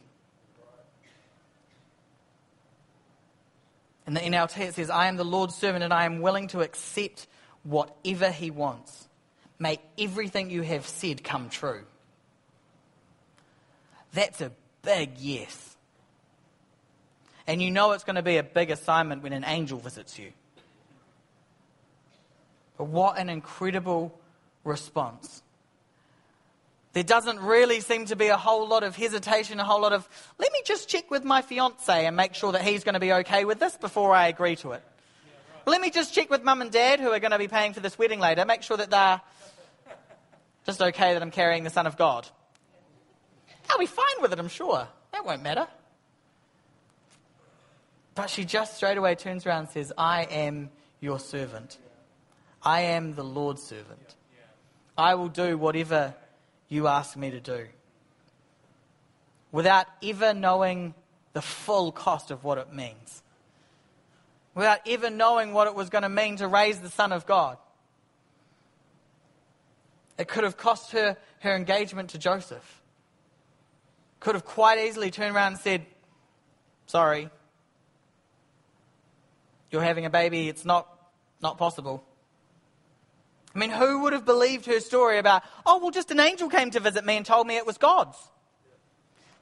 In 4.05 4.13
the 4.13 4.19
NLT 4.19 4.59
it 4.59 4.73
says, 4.73 4.89
I 4.89 5.07
am 5.07 5.15
the 5.15 5.23
Lord's 5.23 5.55
servant 5.55 5.85
and 5.85 5.93
I 5.93 6.03
am 6.03 6.19
willing 6.19 6.49
to 6.49 6.59
accept 6.59 7.27
whatever 7.63 8.29
he 8.29 8.51
wants. 8.51 9.07
May 9.57 9.79
everything 9.97 10.49
you 10.49 10.63
have 10.63 10.85
said 10.85 11.23
come 11.23 11.47
true. 11.47 11.85
That's 14.11 14.41
a 14.41 14.51
big 14.81 15.11
yes. 15.17 15.77
And 17.47 17.61
you 17.61 17.71
know 17.71 17.93
it's 17.93 18.03
going 18.03 18.17
to 18.17 18.21
be 18.21 18.35
a 18.35 18.43
big 18.43 18.69
assignment 18.69 19.23
when 19.23 19.31
an 19.31 19.45
angel 19.45 19.79
visits 19.79 20.19
you. 20.19 20.33
But 22.77 22.85
what 22.85 23.17
an 23.17 23.29
incredible 23.29 24.17
response. 24.63 25.41
There 26.93 27.03
doesn't 27.03 27.39
really 27.39 27.79
seem 27.81 28.05
to 28.05 28.15
be 28.15 28.27
a 28.27 28.37
whole 28.37 28.67
lot 28.67 28.83
of 28.83 28.95
hesitation, 28.95 29.59
a 29.59 29.63
whole 29.63 29.81
lot 29.81 29.93
of, 29.93 30.07
let 30.39 30.51
me 30.51 30.61
just 30.65 30.89
check 30.89 31.11
with 31.11 31.23
my 31.23 31.41
fiance 31.41 32.05
and 32.05 32.15
make 32.15 32.33
sure 32.33 32.53
that 32.53 32.61
he's 32.61 32.83
going 32.83 32.93
to 32.93 32.99
be 32.99 33.13
okay 33.13 33.45
with 33.45 33.59
this 33.59 33.77
before 33.77 34.15
I 34.15 34.27
agree 34.27 34.55
to 34.57 34.71
it. 34.71 34.83
Let 35.65 35.81
me 35.81 35.91
just 35.91 36.15
check 36.15 36.29
with 36.29 36.43
mum 36.43 36.61
and 36.61 36.71
dad 36.71 36.99
who 36.99 37.11
are 37.11 37.19
going 37.19 37.31
to 37.31 37.37
be 37.37 37.47
paying 37.47 37.73
for 37.73 37.81
this 37.81 37.99
wedding 37.99 38.19
later, 38.19 38.45
make 38.45 38.63
sure 38.63 38.77
that 38.77 38.89
they're 38.89 39.21
just 40.65 40.81
okay 40.81 41.13
that 41.13 41.21
I'm 41.21 41.29
carrying 41.29 41.63
the 41.63 41.69
Son 41.69 41.85
of 41.85 41.97
God. 41.97 42.27
I'll 43.69 43.77
be 43.77 43.85
fine 43.85 44.21
with 44.21 44.33
it, 44.33 44.39
I'm 44.39 44.47
sure. 44.47 44.87
That 45.11 45.25
won't 45.25 45.43
matter. 45.43 45.67
But 48.15 48.29
she 48.29 48.45
just 48.45 48.77
straight 48.77 48.97
away 48.97 49.15
turns 49.15 49.45
around 49.45 49.65
and 49.65 49.69
says, 49.69 49.93
I 49.97 50.23
am 50.23 50.69
your 50.99 51.19
servant. 51.19 51.77
I 52.67 52.81
am 52.81 53.15
the 53.15 53.23
Lord's 53.23 53.63
servant. 53.63 54.15
I 54.97 55.15
will 55.15 55.29
do 55.29 55.57
whatever 55.57 56.13
you 56.67 56.87
ask 56.87 57.15
me 57.15 57.31
to 57.31 57.39
do. 57.39 57.67
Without 59.53 59.85
ever 60.03 60.33
knowing 60.33 60.93
the 61.31 61.41
full 61.41 61.93
cost 61.93 62.29
of 62.29 62.43
what 62.43 62.57
it 62.57 62.73
means. 62.73 63.23
Without 64.53 64.79
ever 64.85 65.09
knowing 65.09 65.53
what 65.53 65.67
it 65.67 65.75
was 65.75 65.89
going 65.89 66.01
to 66.01 66.09
mean 66.09 66.35
to 66.37 66.47
raise 66.49 66.79
the 66.79 66.89
Son 66.89 67.13
of 67.13 67.25
God. 67.25 67.57
It 70.17 70.27
could 70.27 70.43
have 70.43 70.57
cost 70.57 70.91
her 70.91 71.15
her 71.39 71.55
engagement 71.55 72.09
to 72.09 72.17
Joseph. 72.17 72.81
Could 74.19 74.35
have 74.35 74.43
quite 74.43 74.77
easily 74.77 75.09
turned 75.09 75.33
around 75.33 75.53
and 75.53 75.61
said, 75.61 75.85
Sorry, 76.85 77.29
you're 79.71 79.83
having 79.83 80.05
a 80.05 80.09
baby, 80.09 80.49
it's 80.49 80.65
not, 80.65 80.85
not 81.41 81.57
possible. 81.57 82.03
I 83.57 83.59
mean, 83.59 83.71
who 83.71 84.03
would 84.03 84.13
have 84.13 84.23
believed 84.23 84.67
her 84.67 84.79
story 84.79 85.17
about, 85.17 85.41
oh, 85.65 85.79
well, 85.79 85.89
just 85.89 86.11
an 86.11 86.19
angel 86.19 86.47
came 86.47 86.69
to 86.69 86.79
visit 86.79 87.03
me 87.03 87.17
and 87.17 87.25
told 87.25 87.47
me 87.47 87.57
it 87.57 87.65
was 87.65 87.79
God's? 87.79 88.15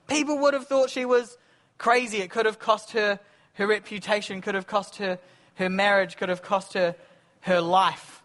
People 0.07 0.37
would 0.37 0.53
have 0.53 0.67
thought 0.67 0.89
she 0.89 1.03
was 1.03 1.37
crazy. 1.77 2.19
It 2.19 2.29
could 2.29 2.45
have 2.45 2.57
cost 2.57 2.93
her 2.93 3.19
her 3.55 3.67
reputation, 3.67 4.39
could 4.39 4.55
have 4.55 4.67
cost 4.67 4.97
her 4.97 5.19
her 5.55 5.69
marriage, 5.69 6.15
could 6.15 6.29
have 6.29 6.41
cost 6.41 6.75
her 6.75 6.95
her 7.41 7.59
life. 7.59 8.23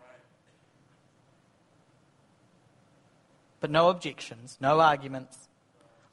But 3.59 3.73
no 3.73 3.89
objections, 3.89 4.59
no 4.61 4.79
arguments. 4.79 5.37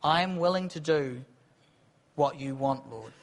I 0.04 0.24
am 0.24 0.38
willing 0.38 0.70
to 0.70 0.80
do 0.80 1.24
what 2.16 2.40
you 2.40 2.56
want, 2.56 2.90
Lord. 2.90 3.14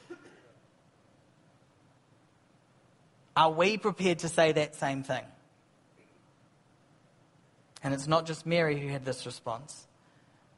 Are 3.35 3.51
we 3.51 3.77
prepared 3.77 4.19
to 4.19 4.29
say 4.29 4.53
that 4.53 4.75
same 4.75 5.03
thing? 5.03 5.25
And 7.85 7.93
it's 7.93 8.07
not 8.07 8.25
just 8.25 8.47
Mary 8.47 8.79
who 8.79 8.87
had 8.87 9.05
this 9.05 9.27
response, 9.27 9.85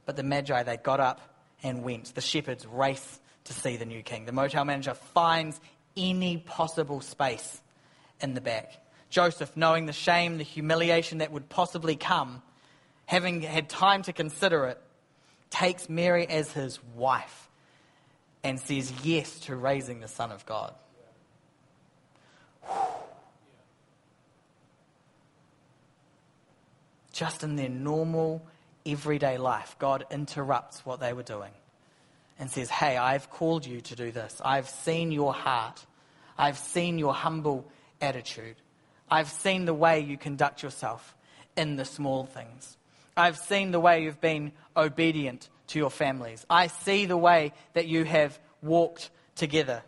but 0.06 0.16
the 0.16 0.24
Magi, 0.24 0.63
they 0.63 0.78
got 0.78 1.02
up 1.02 1.20
and 1.62 1.84
went. 1.84 2.16
The 2.16 2.22
shepherds 2.22 2.66
race 2.66 3.20
to 3.44 3.54
see 3.54 3.76
the 3.76 3.86
new 3.86 4.02
king. 4.02 4.24
The 4.24 4.32
motel 4.32 4.63
manager 4.63 4.94
finds 4.94 5.60
any 5.98 6.38
possible 6.38 7.02
space 7.02 7.62
in 8.22 8.34
the 8.34 8.40
back. 8.40 8.72
Joseph, 9.10 9.58
knowing 9.58 9.88
the 9.88 9.94
shame, 9.94 10.38
the 10.38 10.46
humiliation 10.46 11.18
that 11.18 11.34
would 11.34 11.50
possibly 11.50 11.98
come, 11.98 12.42
having 13.06 13.42
had 13.42 13.68
time 13.68 14.04
to 14.04 14.13
consider 14.13 14.68
it, 14.68 14.82
takes 15.50 15.90
Mary 15.90 16.26
as 16.26 16.54
his 16.54 16.80
wife 16.96 17.50
and 18.42 18.58
says 18.58 18.90
yes 19.04 19.38
to 19.42 19.56
raising 19.58 20.00
the 20.00 20.08
Son 20.08 20.32
of 20.32 20.46
God. 20.46 20.74
Just 27.18 27.42
in 27.44 27.56
their 27.56 27.68
normal, 27.68 28.46
everyday 28.86 29.40
life, 29.40 29.76
God 29.80 30.06
interrupts 30.12 30.86
what 30.86 31.00
they 31.00 31.14
were 31.14 31.24
doing 31.24 31.50
and 32.38 32.48
says, 32.48 32.70
Hey, 32.70 32.96
I've 32.96 33.32
called 33.32 33.66
you 33.66 33.82
to 33.82 33.96
do 33.96 34.12
this. 34.12 34.40
I've 34.46 34.70
seen 34.70 35.12
your 35.12 35.34
heart. 35.34 35.84
I've 36.38 36.60
seen 36.60 37.00
your 37.00 37.16
humble 37.16 37.66
attitude. 38.00 38.58
I've 39.10 39.32
seen 39.32 39.66
the 39.66 39.74
way 39.74 40.00
you 40.00 40.16
conduct 40.16 40.62
yourself 40.62 41.16
in 41.56 41.76
the 41.76 41.86
small 41.86 42.28
things. 42.28 42.78
I've 43.18 43.40
seen 43.40 43.72
the 43.72 43.80
way 43.80 44.04
you've 44.04 44.22
been 44.22 44.52
obedient 44.76 45.50
to 45.70 45.80
your 45.80 45.90
families. 45.90 46.46
I 46.52 46.68
see 46.68 47.08
the 47.08 47.18
way 47.18 47.52
that 47.74 47.88
you 47.88 48.04
have 48.04 48.38
walked 48.62 49.10
together. 49.36 49.82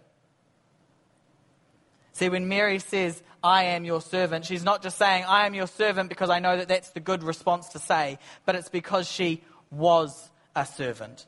See, 2.19 2.27
when 2.27 2.49
Mary 2.49 2.79
says, 2.79 3.23
I 3.41 3.63
am 3.63 3.85
your 3.85 4.01
servant, 4.01 4.43
she's 4.43 4.65
not 4.65 4.83
just 4.83 4.97
saying, 4.97 5.23
I 5.25 5.45
am 5.45 5.53
your 5.53 5.67
servant 5.67 6.09
because 6.09 6.29
I 6.29 6.39
know 6.39 6.57
that 6.57 6.67
that's 6.67 6.89
the 6.89 6.99
good 6.99 7.23
response 7.23 7.69
to 7.69 7.79
say, 7.79 8.19
but 8.45 8.55
it's 8.55 8.67
because 8.67 9.09
she 9.09 9.41
was 9.71 10.29
a 10.53 10.65
servant. 10.65 11.25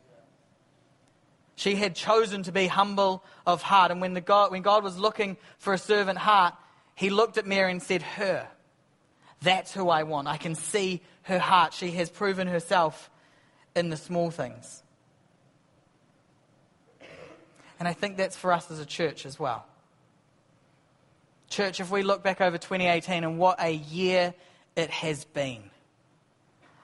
She 1.56 1.76
had 1.76 1.96
chosen 1.96 2.44
to 2.44 2.52
be 2.52 2.68
humble 2.68 3.24
of 3.48 3.62
heart. 3.62 3.92
And 3.92 4.02
when, 4.02 4.14
the 4.14 4.20
God, 4.20 4.52
when 4.52 4.64
God 4.64 4.84
was 4.84 4.98
looking 4.98 5.38
for 5.60 5.72
a 5.72 5.78
servant 5.78 6.18
heart, 6.18 6.56
he 6.94 7.10
looked 7.10 7.38
at 7.38 7.48
Mary 7.48 7.72
and 7.72 7.82
said, 7.82 8.02
Her. 8.02 8.50
That's 9.42 9.74
who 9.74 9.88
I 9.88 10.04
want. 10.04 10.28
I 10.28 10.36
can 10.36 10.56
see 10.56 11.02
her 11.22 11.40
heart. 11.40 11.74
She 11.74 11.92
has 11.92 12.10
proven 12.10 12.50
herself 12.50 13.10
in 13.78 13.92
the 13.92 13.96
small 13.96 14.30
things. 14.30 14.84
And 17.80 17.88
I 17.88 17.94
think 17.94 18.18
that's 18.18 18.36
for 18.36 18.52
us 18.52 18.70
as 18.70 18.80
a 18.80 18.86
church 18.86 19.26
as 19.26 19.40
well. 19.40 19.66
Church, 21.52 21.82
if 21.82 21.92
we 21.92 22.02
look 22.02 22.24
back 22.24 22.40
over 22.40 22.58
2018 22.58 23.26
and 23.26 23.38
what 23.38 23.62
a 23.62 23.72
year 23.72 24.34
it 24.78 24.90
has 24.90 25.26
been, 25.26 25.70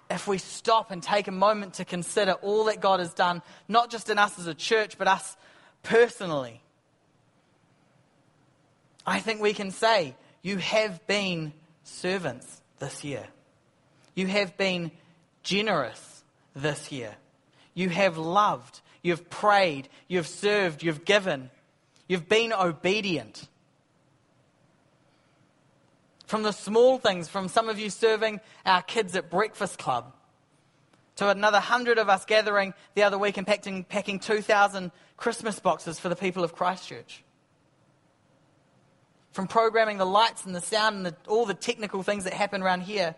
if 0.09 0.27
we 0.27 0.37
stop 0.37 0.91
and 0.91 1.01
take 1.01 1.29
a 1.29 1.31
moment 1.31 1.75
to 1.75 1.85
consider 1.85 2.33
all 2.33 2.65
that 2.65 2.81
God 2.81 2.99
has 2.99 3.13
done, 3.13 3.41
not 3.69 3.89
just 3.89 4.09
in 4.09 4.19
us 4.19 4.37
as 4.37 4.45
a 4.45 4.53
church, 4.53 4.97
but 4.97 5.07
us 5.07 5.37
personally, 5.83 6.61
I 9.05 9.19
think 9.19 9.41
we 9.41 9.53
can 9.53 9.71
say, 9.71 10.15
You 10.41 10.57
have 10.57 11.07
been 11.07 11.53
servants 11.83 12.61
this 12.79 13.05
year. 13.05 13.25
You 14.15 14.27
have 14.27 14.57
been 14.57 14.91
generous 15.43 16.23
this 16.55 16.91
year. 16.91 17.15
You 17.73 17.87
have 17.87 18.17
loved. 18.17 18.81
You've 19.01 19.29
prayed. 19.29 19.87
You've 20.09 20.27
served. 20.27 20.83
You've 20.83 21.05
given. 21.05 21.51
You've 22.09 22.27
been 22.27 22.51
obedient. 22.51 23.47
From 26.27 26.43
the 26.43 26.51
small 26.51 26.99
things, 26.99 27.29
from 27.29 27.47
some 27.47 27.69
of 27.69 27.79
you 27.79 27.89
serving 27.89 28.41
our 28.65 28.81
kids 28.81 29.15
at 29.15 29.31
Breakfast 29.31 29.79
Club, 29.79 30.13
to 31.15 31.29
another 31.29 31.59
hundred 31.59 31.97
of 31.97 32.09
us 32.09 32.25
gathering 32.25 32.73
the 32.93 33.03
other 33.03 33.17
week 33.17 33.37
and 33.37 33.47
packing, 33.47 33.85
packing 33.85 34.19
2,000 34.19 34.91
Christmas 35.15 35.59
boxes 35.59 35.99
for 35.99 36.09
the 36.09 36.15
people 36.15 36.43
of 36.43 36.53
Christchurch. 36.53 37.23
From 39.31 39.47
programming 39.47 39.97
the 39.97 40.05
lights 40.05 40.45
and 40.45 40.53
the 40.53 40.61
sound 40.61 40.97
and 40.97 41.05
the, 41.05 41.15
all 41.27 41.45
the 41.45 41.53
technical 41.53 42.03
things 42.03 42.25
that 42.25 42.33
happen 42.33 42.61
around 42.61 42.81
here 42.81 43.15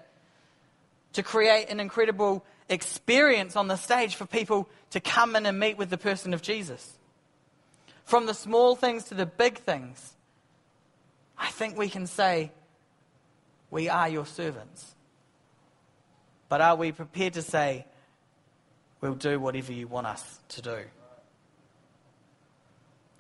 to 1.14 1.24
create 1.24 1.70
an 1.70 1.80
incredible 1.80 2.46
experience 2.70 3.56
on 3.56 3.68
the 3.68 3.76
stage 3.76 4.16
for 4.16 4.28
people 4.28 4.70
to 4.92 5.00
come 5.00 5.36
in 5.36 5.48
and 5.48 5.60
meet 5.60 5.78
with 5.78 5.90
the 5.90 5.98
person 5.98 6.34
of 6.34 6.44
Jesus. 6.44 6.98
From 8.06 8.28
the 8.28 8.36
small 8.36 8.76
things 8.76 9.06
to 9.06 9.16
the 9.16 9.26
big 9.26 9.58
things, 9.58 10.14
I 11.38 11.50
think 11.50 11.76
we 11.76 11.90
can 11.90 12.06
say 12.06 12.52
we 13.72 13.90
are 13.90 14.10
your 14.10 14.26
servants. 14.26 14.96
But 16.48 16.62
are 16.62 16.76
we 16.76 16.92
prepared 16.92 17.34
to 17.34 17.42
say, 17.42 17.86
we'll 19.02 19.14
do 19.14 19.40
whatever 19.40 19.72
you 19.72 19.88
want 19.88 20.08
us 20.08 20.40
to 20.50 20.62
do? 20.62 20.80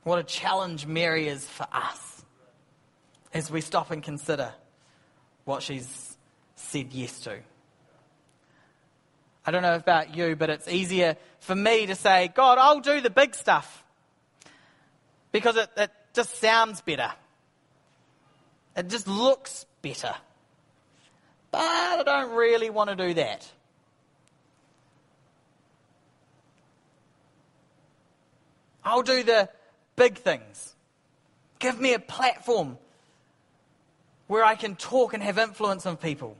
What 0.03 0.17
a 0.17 0.23
challenge 0.23 0.87
Mary 0.87 1.27
is 1.27 1.45
for 1.45 1.67
us 1.71 2.23
as 3.33 3.51
we 3.51 3.61
stop 3.61 3.91
and 3.91 4.01
consider 4.01 4.51
what 5.45 5.61
she's 5.61 6.17
said 6.55 6.91
yes 6.91 7.19
to. 7.21 7.37
I 9.45 9.51
don't 9.51 9.61
know 9.61 9.75
about 9.75 10.15
you, 10.15 10.35
but 10.35 10.49
it's 10.49 10.67
easier 10.67 11.15
for 11.39 11.55
me 11.55 11.85
to 11.87 11.95
say, 11.95 12.31
God, 12.33 12.57
I'll 12.57 12.81
do 12.81 13.01
the 13.01 13.09
big 13.09 13.35
stuff 13.35 13.83
because 15.31 15.55
it, 15.57 15.69
it 15.77 15.91
just 16.13 16.39
sounds 16.39 16.81
better. 16.81 17.11
It 18.75 18.89
just 18.89 19.07
looks 19.07 19.65
better. 19.81 20.13
But 21.51 21.61
I 21.61 22.03
don't 22.03 22.35
really 22.35 22.69
want 22.69 22.89
to 22.89 22.95
do 22.95 23.13
that. 23.15 23.49
I'll 28.83 29.01
do 29.01 29.23
the 29.23 29.49
big 29.95 30.17
things. 30.17 30.75
Give 31.59 31.79
me 31.79 31.93
a 31.93 31.99
platform 31.99 32.77
where 34.27 34.43
I 34.45 34.55
can 34.55 34.75
talk 34.75 35.13
and 35.13 35.21
have 35.21 35.37
influence 35.37 35.85
on 35.85 35.97
people. 35.97 36.37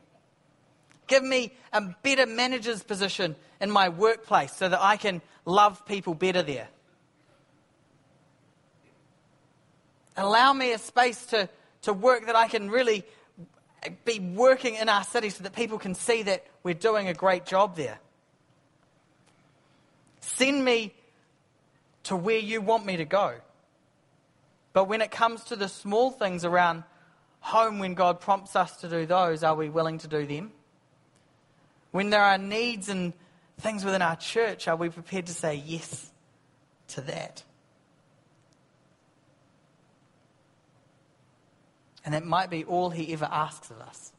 Give 1.07 1.23
me 1.23 1.51
a 1.73 1.81
better 1.81 2.25
manager's 2.25 2.83
position 2.83 3.35
in 3.59 3.71
my 3.71 3.89
workplace 3.89 4.53
so 4.53 4.69
that 4.69 4.79
I 4.81 4.95
can 4.95 5.21
love 5.43 5.85
people 5.85 6.13
better 6.13 6.43
there. 6.43 6.67
Allow 10.15 10.53
me 10.53 10.71
a 10.73 10.77
space 10.77 11.25
to, 11.27 11.49
to 11.83 11.93
work 11.93 12.27
that 12.27 12.35
I 12.35 12.47
can 12.47 12.69
really 12.69 13.05
be 14.05 14.19
working 14.19 14.75
in 14.75 14.89
our 14.89 15.03
city 15.03 15.29
so 15.29 15.43
that 15.43 15.53
people 15.53 15.77
can 15.77 15.95
see 15.95 16.23
that 16.23 16.45
we're 16.63 16.73
doing 16.73 17.07
a 17.07 17.13
great 17.13 17.45
job 17.45 17.75
there. 17.75 17.99
Send 20.21 20.63
me 20.63 20.93
to 22.03 22.15
where 22.15 22.39
you 22.39 22.61
want 22.61 22.85
me 22.85 22.97
to 22.97 23.05
go. 23.05 23.35
But 24.73 24.85
when 24.85 25.01
it 25.01 25.11
comes 25.11 25.43
to 25.45 25.55
the 25.55 25.67
small 25.67 26.11
things 26.11 26.45
around 26.45 26.83
home, 27.39 27.79
when 27.79 27.93
God 27.93 28.19
prompts 28.19 28.55
us 28.55 28.77
to 28.77 28.89
do 28.89 29.05
those, 29.05 29.43
are 29.43 29.55
we 29.55 29.69
willing 29.69 29.97
to 29.99 30.07
do 30.07 30.25
them? 30.25 30.51
When 31.91 32.09
there 32.09 32.23
are 32.23 32.37
needs 32.37 32.89
and 32.89 33.13
things 33.59 33.83
within 33.83 34.01
our 34.01 34.15
church, 34.15 34.67
are 34.67 34.75
we 34.75 34.89
prepared 34.89 35.25
to 35.27 35.33
say 35.33 35.55
yes 35.55 36.11
to 36.89 37.01
that? 37.01 37.43
And 42.09 42.15
that 42.15 42.25
might 42.25 42.49
be 42.49 42.63
all 42.63 42.89
he 42.89 43.13
ever 43.13 43.29
asks 43.31 43.69
of 43.69 43.79
us. 43.81 44.11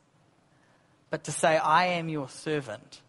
But 1.10 1.24
to 1.24 1.32
say, 1.32 1.56
I 1.56 1.86
am 1.86 2.08
your 2.08 2.28
servant, 2.28 3.02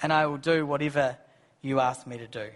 and 0.00 0.12
I 0.12 0.26
will 0.26 0.36
do 0.36 0.64
whatever 0.64 1.18
you 1.62 1.80
ask 1.80 2.06
me 2.06 2.16
to 2.18 2.28
do. 2.28 2.50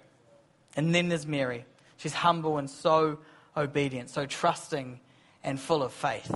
And 0.76 0.94
then 0.94 1.08
there's 1.08 1.26
Mary. 1.26 1.64
She's 1.96 2.14
humble 2.14 2.58
and 2.58 2.70
so 2.70 3.18
obedient, 3.56 4.08
so 4.08 4.24
trusting 4.24 5.00
and 5.42 5.58
full 5.58 5.82
of 5.82 5.92
faith. 5.92 6.32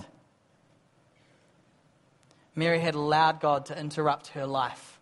Mary 2.57 2.81
had 2.81 2.97
allowed 2.97 3.39
God 3.39 3.67
to 3.67 3.79
interrupt 3.79 4.27
her 4.31 4.45
life 4.45 4.99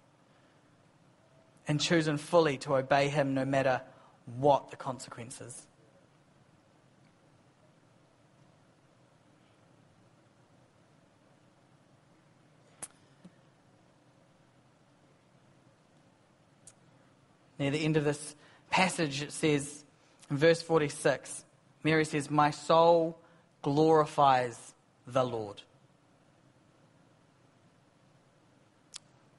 and 1.66 1.80
chosen 1.80 2.18
fully 2.18 2.58
to 2.58 2.76
obey 2.76 3.08
him 3.08 3.32
no 3.32 3.46
matter 3.46 3.80
what 4.36 4.70
the 4.70 4.76
consequences. 4.76 5.66
Near 17.58 17.70
the 17.70 17.84
end 17.84 17.96
of 17.96 18.04
this 18.04 18.34
passage, 18.70 19.22
it 19.22 19.32
says 19.32 19.84
in 20.30 20.36
verse 20.36 20.62
46, 20.62 21.44
Mary 21.82 22.04
says, 22.04 22.30
My 22.30 22.50
soul 22.50 23.18
glorifies 23.62 24.74
the 25.06 25.24
Lord. 25.24 25.62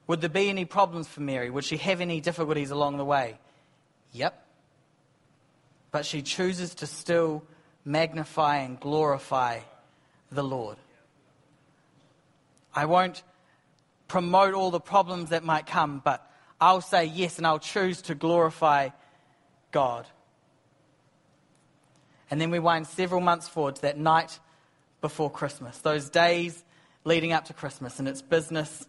Would 0.07 0.21
there 0.21 0.29
be 0.29 0.49
any 0.49 0.65
problems 0.65 1.07
for 1.07 1.21
Mary? 1.21 1.49
Would 1.49 1.63
she 1.63 1.77
have 1.77 2.01
any 2.01 2.19
difficulties 2.19 2.71
along 2.71 2.97
the 2.97 3.05
way? 3.05 3.37
Yep. 4.11 4.43
But 5.91 6.05
she 6.05 6.23
chooses 6.23 6.75
to 6.75 6.87
still 6.87 7.43
magnify 7.85 8.57
and 8.57 8.79
glorify 8.79 9.59
the 10.31 10.43
Lord. 10.43 10.77
I 12.73 12.85
won't 12.85 13.23
promote 14.07 14.53
all 14.53 14.71
the 14.71 14.79
problems 14.79 15.29
that 15.29 15.43
might 15.43 15.67
come, 15.67 16.01
but 16.03 16.28
I'll 16.61 16.81
say 16.81 17.05
yes 17.05 17.37
and 17.37 17.47
I'll 17.47 17.59
choose 17.59 18.01
to 18.03 18.15
glorify 18.15 18.89
God. 19.71 20.05
And 22.29 22.39
then 22.39 22.51
we 22.51 22.59
wind 22.59 22.87
several 22.87 23.21
months 23.21 23.47
forward 23.47 23.77
to 23.77 23.81
that 23.83 23.97
night 23.97 24.39
before 25.01 25.31
Christmas, 25.31 25.77
those 25.79 26.09
days 26.09 26.63
leading 27.05 27.31
up 27.31 27.45
to 27.45 27.53
Christmas, 27.53 27.99
and 27.99 28.07
it's 28.07 28.21
business 28.21 28.85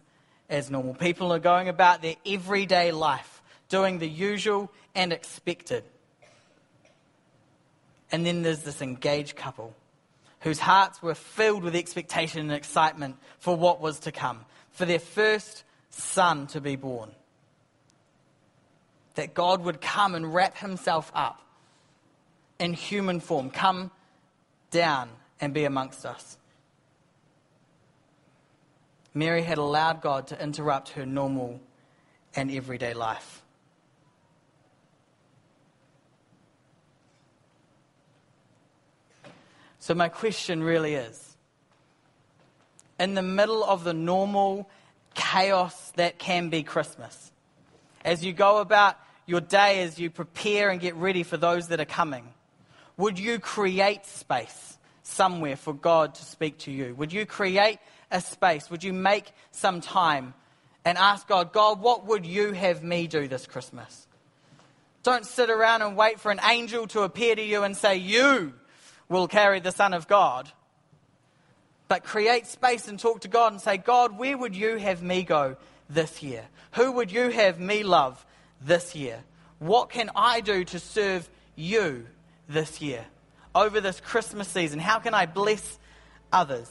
as 0.49 0.69
normal. 0.69 0.93
People 0.93 1.31
are 1.31 1.39
going 1.39 1.69
about 1.69 2.01
their 2.01 2.15
everyday 2.25 2.91
life, 2.91 3.41
doing 3.69 3.99
the 3.99 4.07
usual 4.07 4.69
and 4.93 5.13
expected. 5.13 5.83
And 8.11 8.25
then 8.25 8.41
there's 8.41 8.63
this 8.63 8.81
engaged 8.81 9.37
couple 9.37 9.73
whose 10.41 10.59
hearts 10.59 11.01
were 11.01 11.15
filled 11.15 11.63
with 11.63 11.75
expectation 11.75 12.41
and 12.41 12.51
excitement 12.51 13.15
for 13.39 13.55
what 13.55 13.79
was 13.79 13.99
to 13.99 14.11
come, 14.11 14.43
for 14.71 14.85
their 14.85 14.99
first 14.99 15.63
son 15.89 16.47
to 16.47 16.59
be 16.59 16.75
born 16.75 17.11
that 19.15 19.33
God 19.33 19.63
would 19.63 19.81
come 19.81 20.15
and 20.15 20.33
wrap 20.33 20.57
himself 20.57 21.11
up 21.13 21.41
in 22.59 22.73
human 22.73 23.19
form, 23.19 23.49
come 23.49 23.91
down 24.69 25.09
and 25.39 25.53
be 25.53 25.65
amongst 25.65 26.05
us. 26.05 26.37
Mary 29.13 29.41
had 29.41 29.57
allowed 29.57 30.01
God 30.01 30.27
to 30.27 30.41
interrupt 30.41 30.89
her 30.89 31.05
normal 31.05 31.59
and 32.35 32.49
everyday 32.49 32.93
life. 32.93 33.41
So, 39.79 39.95
my 39.95 40.09
question 40.09 40.63
really 40.63 40.93
is 40.93 41.35
in 42.99 43.15
the 43.15 43.23
middle 43.23 43.63
of 43.63 43.83
the 43.83 43.93
normal 43.93 44.69
chaos 45.15 45.91
that 45.95 46.19
can 46.19 46.49
be 46.49 46.61
Christmas, 46.61 47.30
as 48.03 48.23
you 48.23 48.33
go 48.33 48.59
about 48.59 48.97
your 49.25 49.41
day, 49.41 49.81
as 49.83 49.99
you 49.99 50.09
prepare 50.09 50.69
and 50.69 50.79
get 50.79 50.95
ready 50.95 51.23
for 51.23 51.37
those 51.37 51.69
that 51.69 51.79
are 51.79 51.85
coming? 51.85 52.27
Would 52.97 53.19
you 53.19 53.39
create 53.39 54.05
space 54.05 54.77
somewhere 55.03 55.55
for 55.55 55.73
God 55.73 56.15
to 56.15 56.25
speak 56.25 56.59
to 56.59 56.71
you? 56.71 56.93
Would 56.95 57.13
you 57.13 57.25
create 57.25 57.79
a 58.11 58.21
space? 58.21 58.69
Would 58.69 58.83
you 58.83 58.93
make 58.93 59.31
some 59.51 59.81
time 59.81 60.33
and 60.83 60.97
ask 60.97 61.27
God, 61.27 61.53
God, 61.53 61.81
what 61.81 62.05
would 62.05 62.25
you 62.25 62.53
have 62.53 62.83
me 62.83 63.07
do 63.07 63.27
this 63.27 63.45
Christmas? 63.45 64.07
Don't 65.03 65.25
sit 65.25 65.49
around 65.49 65.81
and 65.81 65.97
wait 65.97 66.19
for 66.19 66.31
an 66.31 66.39
angel 66.47 66.87
to 66.87 67.01
appear 67.01 67.35
to 67.35 67.43
you 67.43 67.63
and 67.63 67.75
say, 67.75 67.95
You 67.97 68.53
will 69.09 69.27
carry 69.27 69.59
the 69.59 69.71
Son 69.71 69.93
of 69.93 70.07
God. 70.07 70.51
But 71.87 72.03
create 72.03 72.47
space 72.47 72.87
and 72.87 72.99
talk 72.99 73.21
to 73.21 73.27
God 73.27 73.51
and 73.51 73.61
say, 73.61 73.77
God, 73.77 74.17
where 74.17 74.37
would 74.37 74.55
you 74.55 74.77
have 74.77 75.01
me 75.01 75.23
go 75.23 75.57
this 75.93 76.23
year? 76.23 76.45
Who 76.73 76.93
would 76.93 77.11
you 77.11 77.29
have 77.29 77.59
me 77.59 77.83
love 77.83 78.25
this 78.61 78.95
year? 78.95 79.23
What 79.59 79.89
can 79.89 80.09
I 80.15 80.41
do 80.41 80.63
to 80.65 80.79
serve 80.79 81.29
you 81.55 82.07
this 82.47 82.81
year? 82.81 83.05
Over 83.53 83.81
this 83.81 83.99
Christmas 83.99 84.47
season, 84.47 84.79
how 84.79 84.99
can 84.99 85.13
I 85.13 85.25
bless 85.25 85.77
others? 86.31 86.69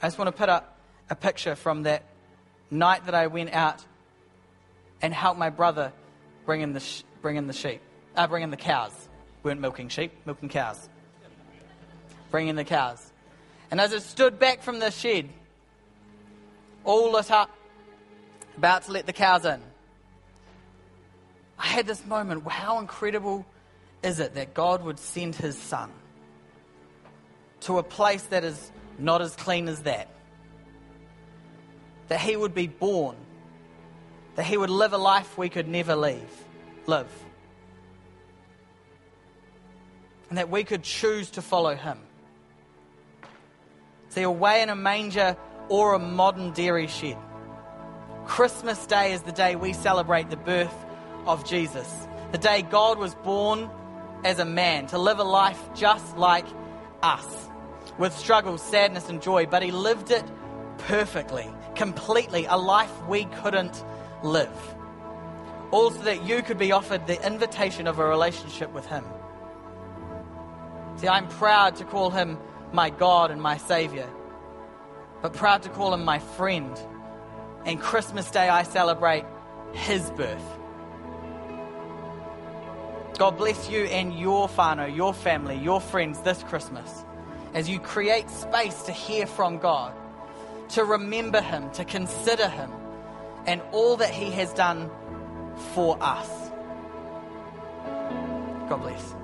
I 0.00 0.06
just 0.06 0.18
want 0.18 0.28
to 0.28 0.32
put 0.32 0.48
up 0.48 0.78
a 1.10 1.16
picture 1.16 1.56
from 1.56 1.84
that 1.84 2.04
night 2.70 3.06
that 3.06 3.14
I 3.14 3.26
went 3.26 3.52
out 3.52 3.84
and 5.02 5.12
helped 5.12 5.38
my 5.38 5.50
brother 5.50 5.92
bring 6.46 6.60
in 6.60 6.72
the, 6.72 6.80
sh- 6.80 7.02
bring 7.20 7.36
in 7.36 7.46
the 7.46 7.52
sheep, 7.52 7.80
uh, 8.14 8.26
bring 8.26 8.42
in 8.42 8.50
the 8.50 8.56
cows. 8.56 8.92
We 9.42 9.50
weren't 9.50 9.60
milking 9.60 9.88
sheep, 9.88 10.12
milking 10.24 10.50
cows. 10.50 10.88
Bring 12.30 12.48
in 12.48 12.56
the 12.56 12.64
cows. 12.64 13.04
And 13.70 13.80
as 13.80 13.92
it 13.92 14.02
stood 14.02 14.38
back 14.38 14.62
from 14.62 14.78
the 14.78 14.90
shed, 14.90 15.28
all 16.84 17.12
lit 17.12 17.30
up, 17.30 17.50
about 18.56 18.84
to 18.84 18.92
let 18.92 19.06
the 19.06 19.12
cows 19.12 19.44
in, 19.44 19.60
I 21.58 21.66
had 21.66 21.86
this 21.86 22.04
moment 22.06 22.46
how 22.46 22.78
incredible 22.78 23.44
is 24.02 24.20
it 24.20 24.34
that 24.34 24.54
God 24.54 24.84
would 24.84 24.98
send 24.98 25.34
his 25.34 25.58
son 25.58 25.90
to 27.60 27.78
a 27.78 27.82
place 27.82 28.22
that 28.24 28.44
is 28.44 28.70
not 28.98 29.20
as 29.20 29.34
clean 29.34 29.68
as 29.68 29.82
that? 29.82 30.08
That 32.08 32.20
he 32.20 32.36
would 32.36 32.54
be 32.54 32.68
born, 32.68 33.16
that 34.36 34.44
he 34.44 34.56
would 34.56 34.70
live 34.70 34.92
a 34.92 34.98
life 34.98 35.36
we 35.36 35.48
could 35.48 35.68
never 35.68 35.96
leave, 35.96 36.30
live. 36.86 37.10
And 40.30 40.38
that 40.38 40.48
we 40.48 40.64
could 40.64 40.84
choose 40.84 41.30
to 41.32 41.42
follow 41.42 41.74
him. 41.74 41.98
See, 44.10 44.22
away 44.22 44.62
in 44.62 44.68
a 44.68 44.76
manger 44.76 45.36
or 45.68 45.94
a 45.94 45.98
modern 45.98 46.52
dairy 46.52 46.86
shed. 46.86 47.18
Christmas 48.26 48.86
Day 48.86 49.12
is 49.12 49.22
the 49.22 49.32
day 49.32 49.56
we 49.56 49.72
celebrate 49.72 50.30
the 50.30 50.36
birth 50.36 50.74
of 51.26 51.44
Jesus. 51.46 52.08
The 52.32 52.38
day 52.38 52.62
God 52.62 52.98
was 52.98 53.14
born 53.14 53.70
as 54.24 54.38
a 54.38 54.44
man 54.44 54.86
to 54.88 54.98
live 54.98 55.18
a 55.18 55.24
life 55.24 55.60
just 55.74 56.16
like 56.16 56.46
us, 57.02 57.48
with 57.98 58.12
struggles, 58.16 58.62
sadness, 58.62 59.08
and 59.08 59.22
joy, 59.22 59.46
but 59.46 59.62
he 59.62 59.70
lived 59.70 60.10
it 60.10 60.24
perfectly, 60.78 61.46
completely, 61.74 62.46
a 62.46 62.56
life 62.56 62.92
we 63.06 63.24
couldn't 63.26 63.84
live. 64.22 64.74
Also, 65.70 66.02
that 66.02 66.24
you 66.24 66.42
could 66.42 66.58
be 66.58 66.72
offered 66.72 67.06
the 67.06 67.24
invitation 67.26 67.86
of 67.86 67.98
a 67.98 68.06
relationship 68.06 68.72
with 68.72 68.86
him. 68.86 69.04
See, 70.96 71.08
I'm 71.08 71.28
proud 71.28 71.76
to 71.76 71.84
call 71.84 72.10
him 72.10 72.38
my 72.72 72.90
God 72.90 73.30
and 73.30 73.40
my 73.40 73.56
Savior, 73.56 74.08
but 75.22 75.32
proud 75.32 75.62
to 75.62 75.68
call 75.68 75.94
him 75.94 76.04
my 76.04 76.18
friend. 76.18 76.78
And 77.64 77.80
Christmas 77.80 78.30
Day, 78.30 78.48
I 78.48 78.62
celebrate 78.62 79.24
his 79.72 80.10
birth. 80.12 80.42
God 83.18 83.36
bless 83.36 83.68
you 83.68 83.84
and 83.84 84.16
your 84.18 84.48
whānau, 84.48 84.94
your 84.94 85.12
family, 85.12 85.56
your 85.56 85.80
friends 85.80 86.20
this 86.20 86.42
Christmas 86.44 87.04
as 87.54 87.68
you 87.68 87.80
create 87.80 88.28
space 88.30 88.82
to 88.82 88.92
hear 88.92 89.26
from 89.26 89.58
God, 89.58 89.92
to 90.70 90.84
remember 90.84 91.40
Him, 91.40 91.70
to 91.72 91.84
consider 91.84 92.48
Him, 92.48 92.70
and 93.46 93.62
all 93.72 93.96
that 93.96 94.10
He 94.10 94.30
has 94.32 94.52
done 94.52 94.90
for 95.74 95.96
us. 96.00 96.28
God 98.68 98.82
bless. 98.82 99.14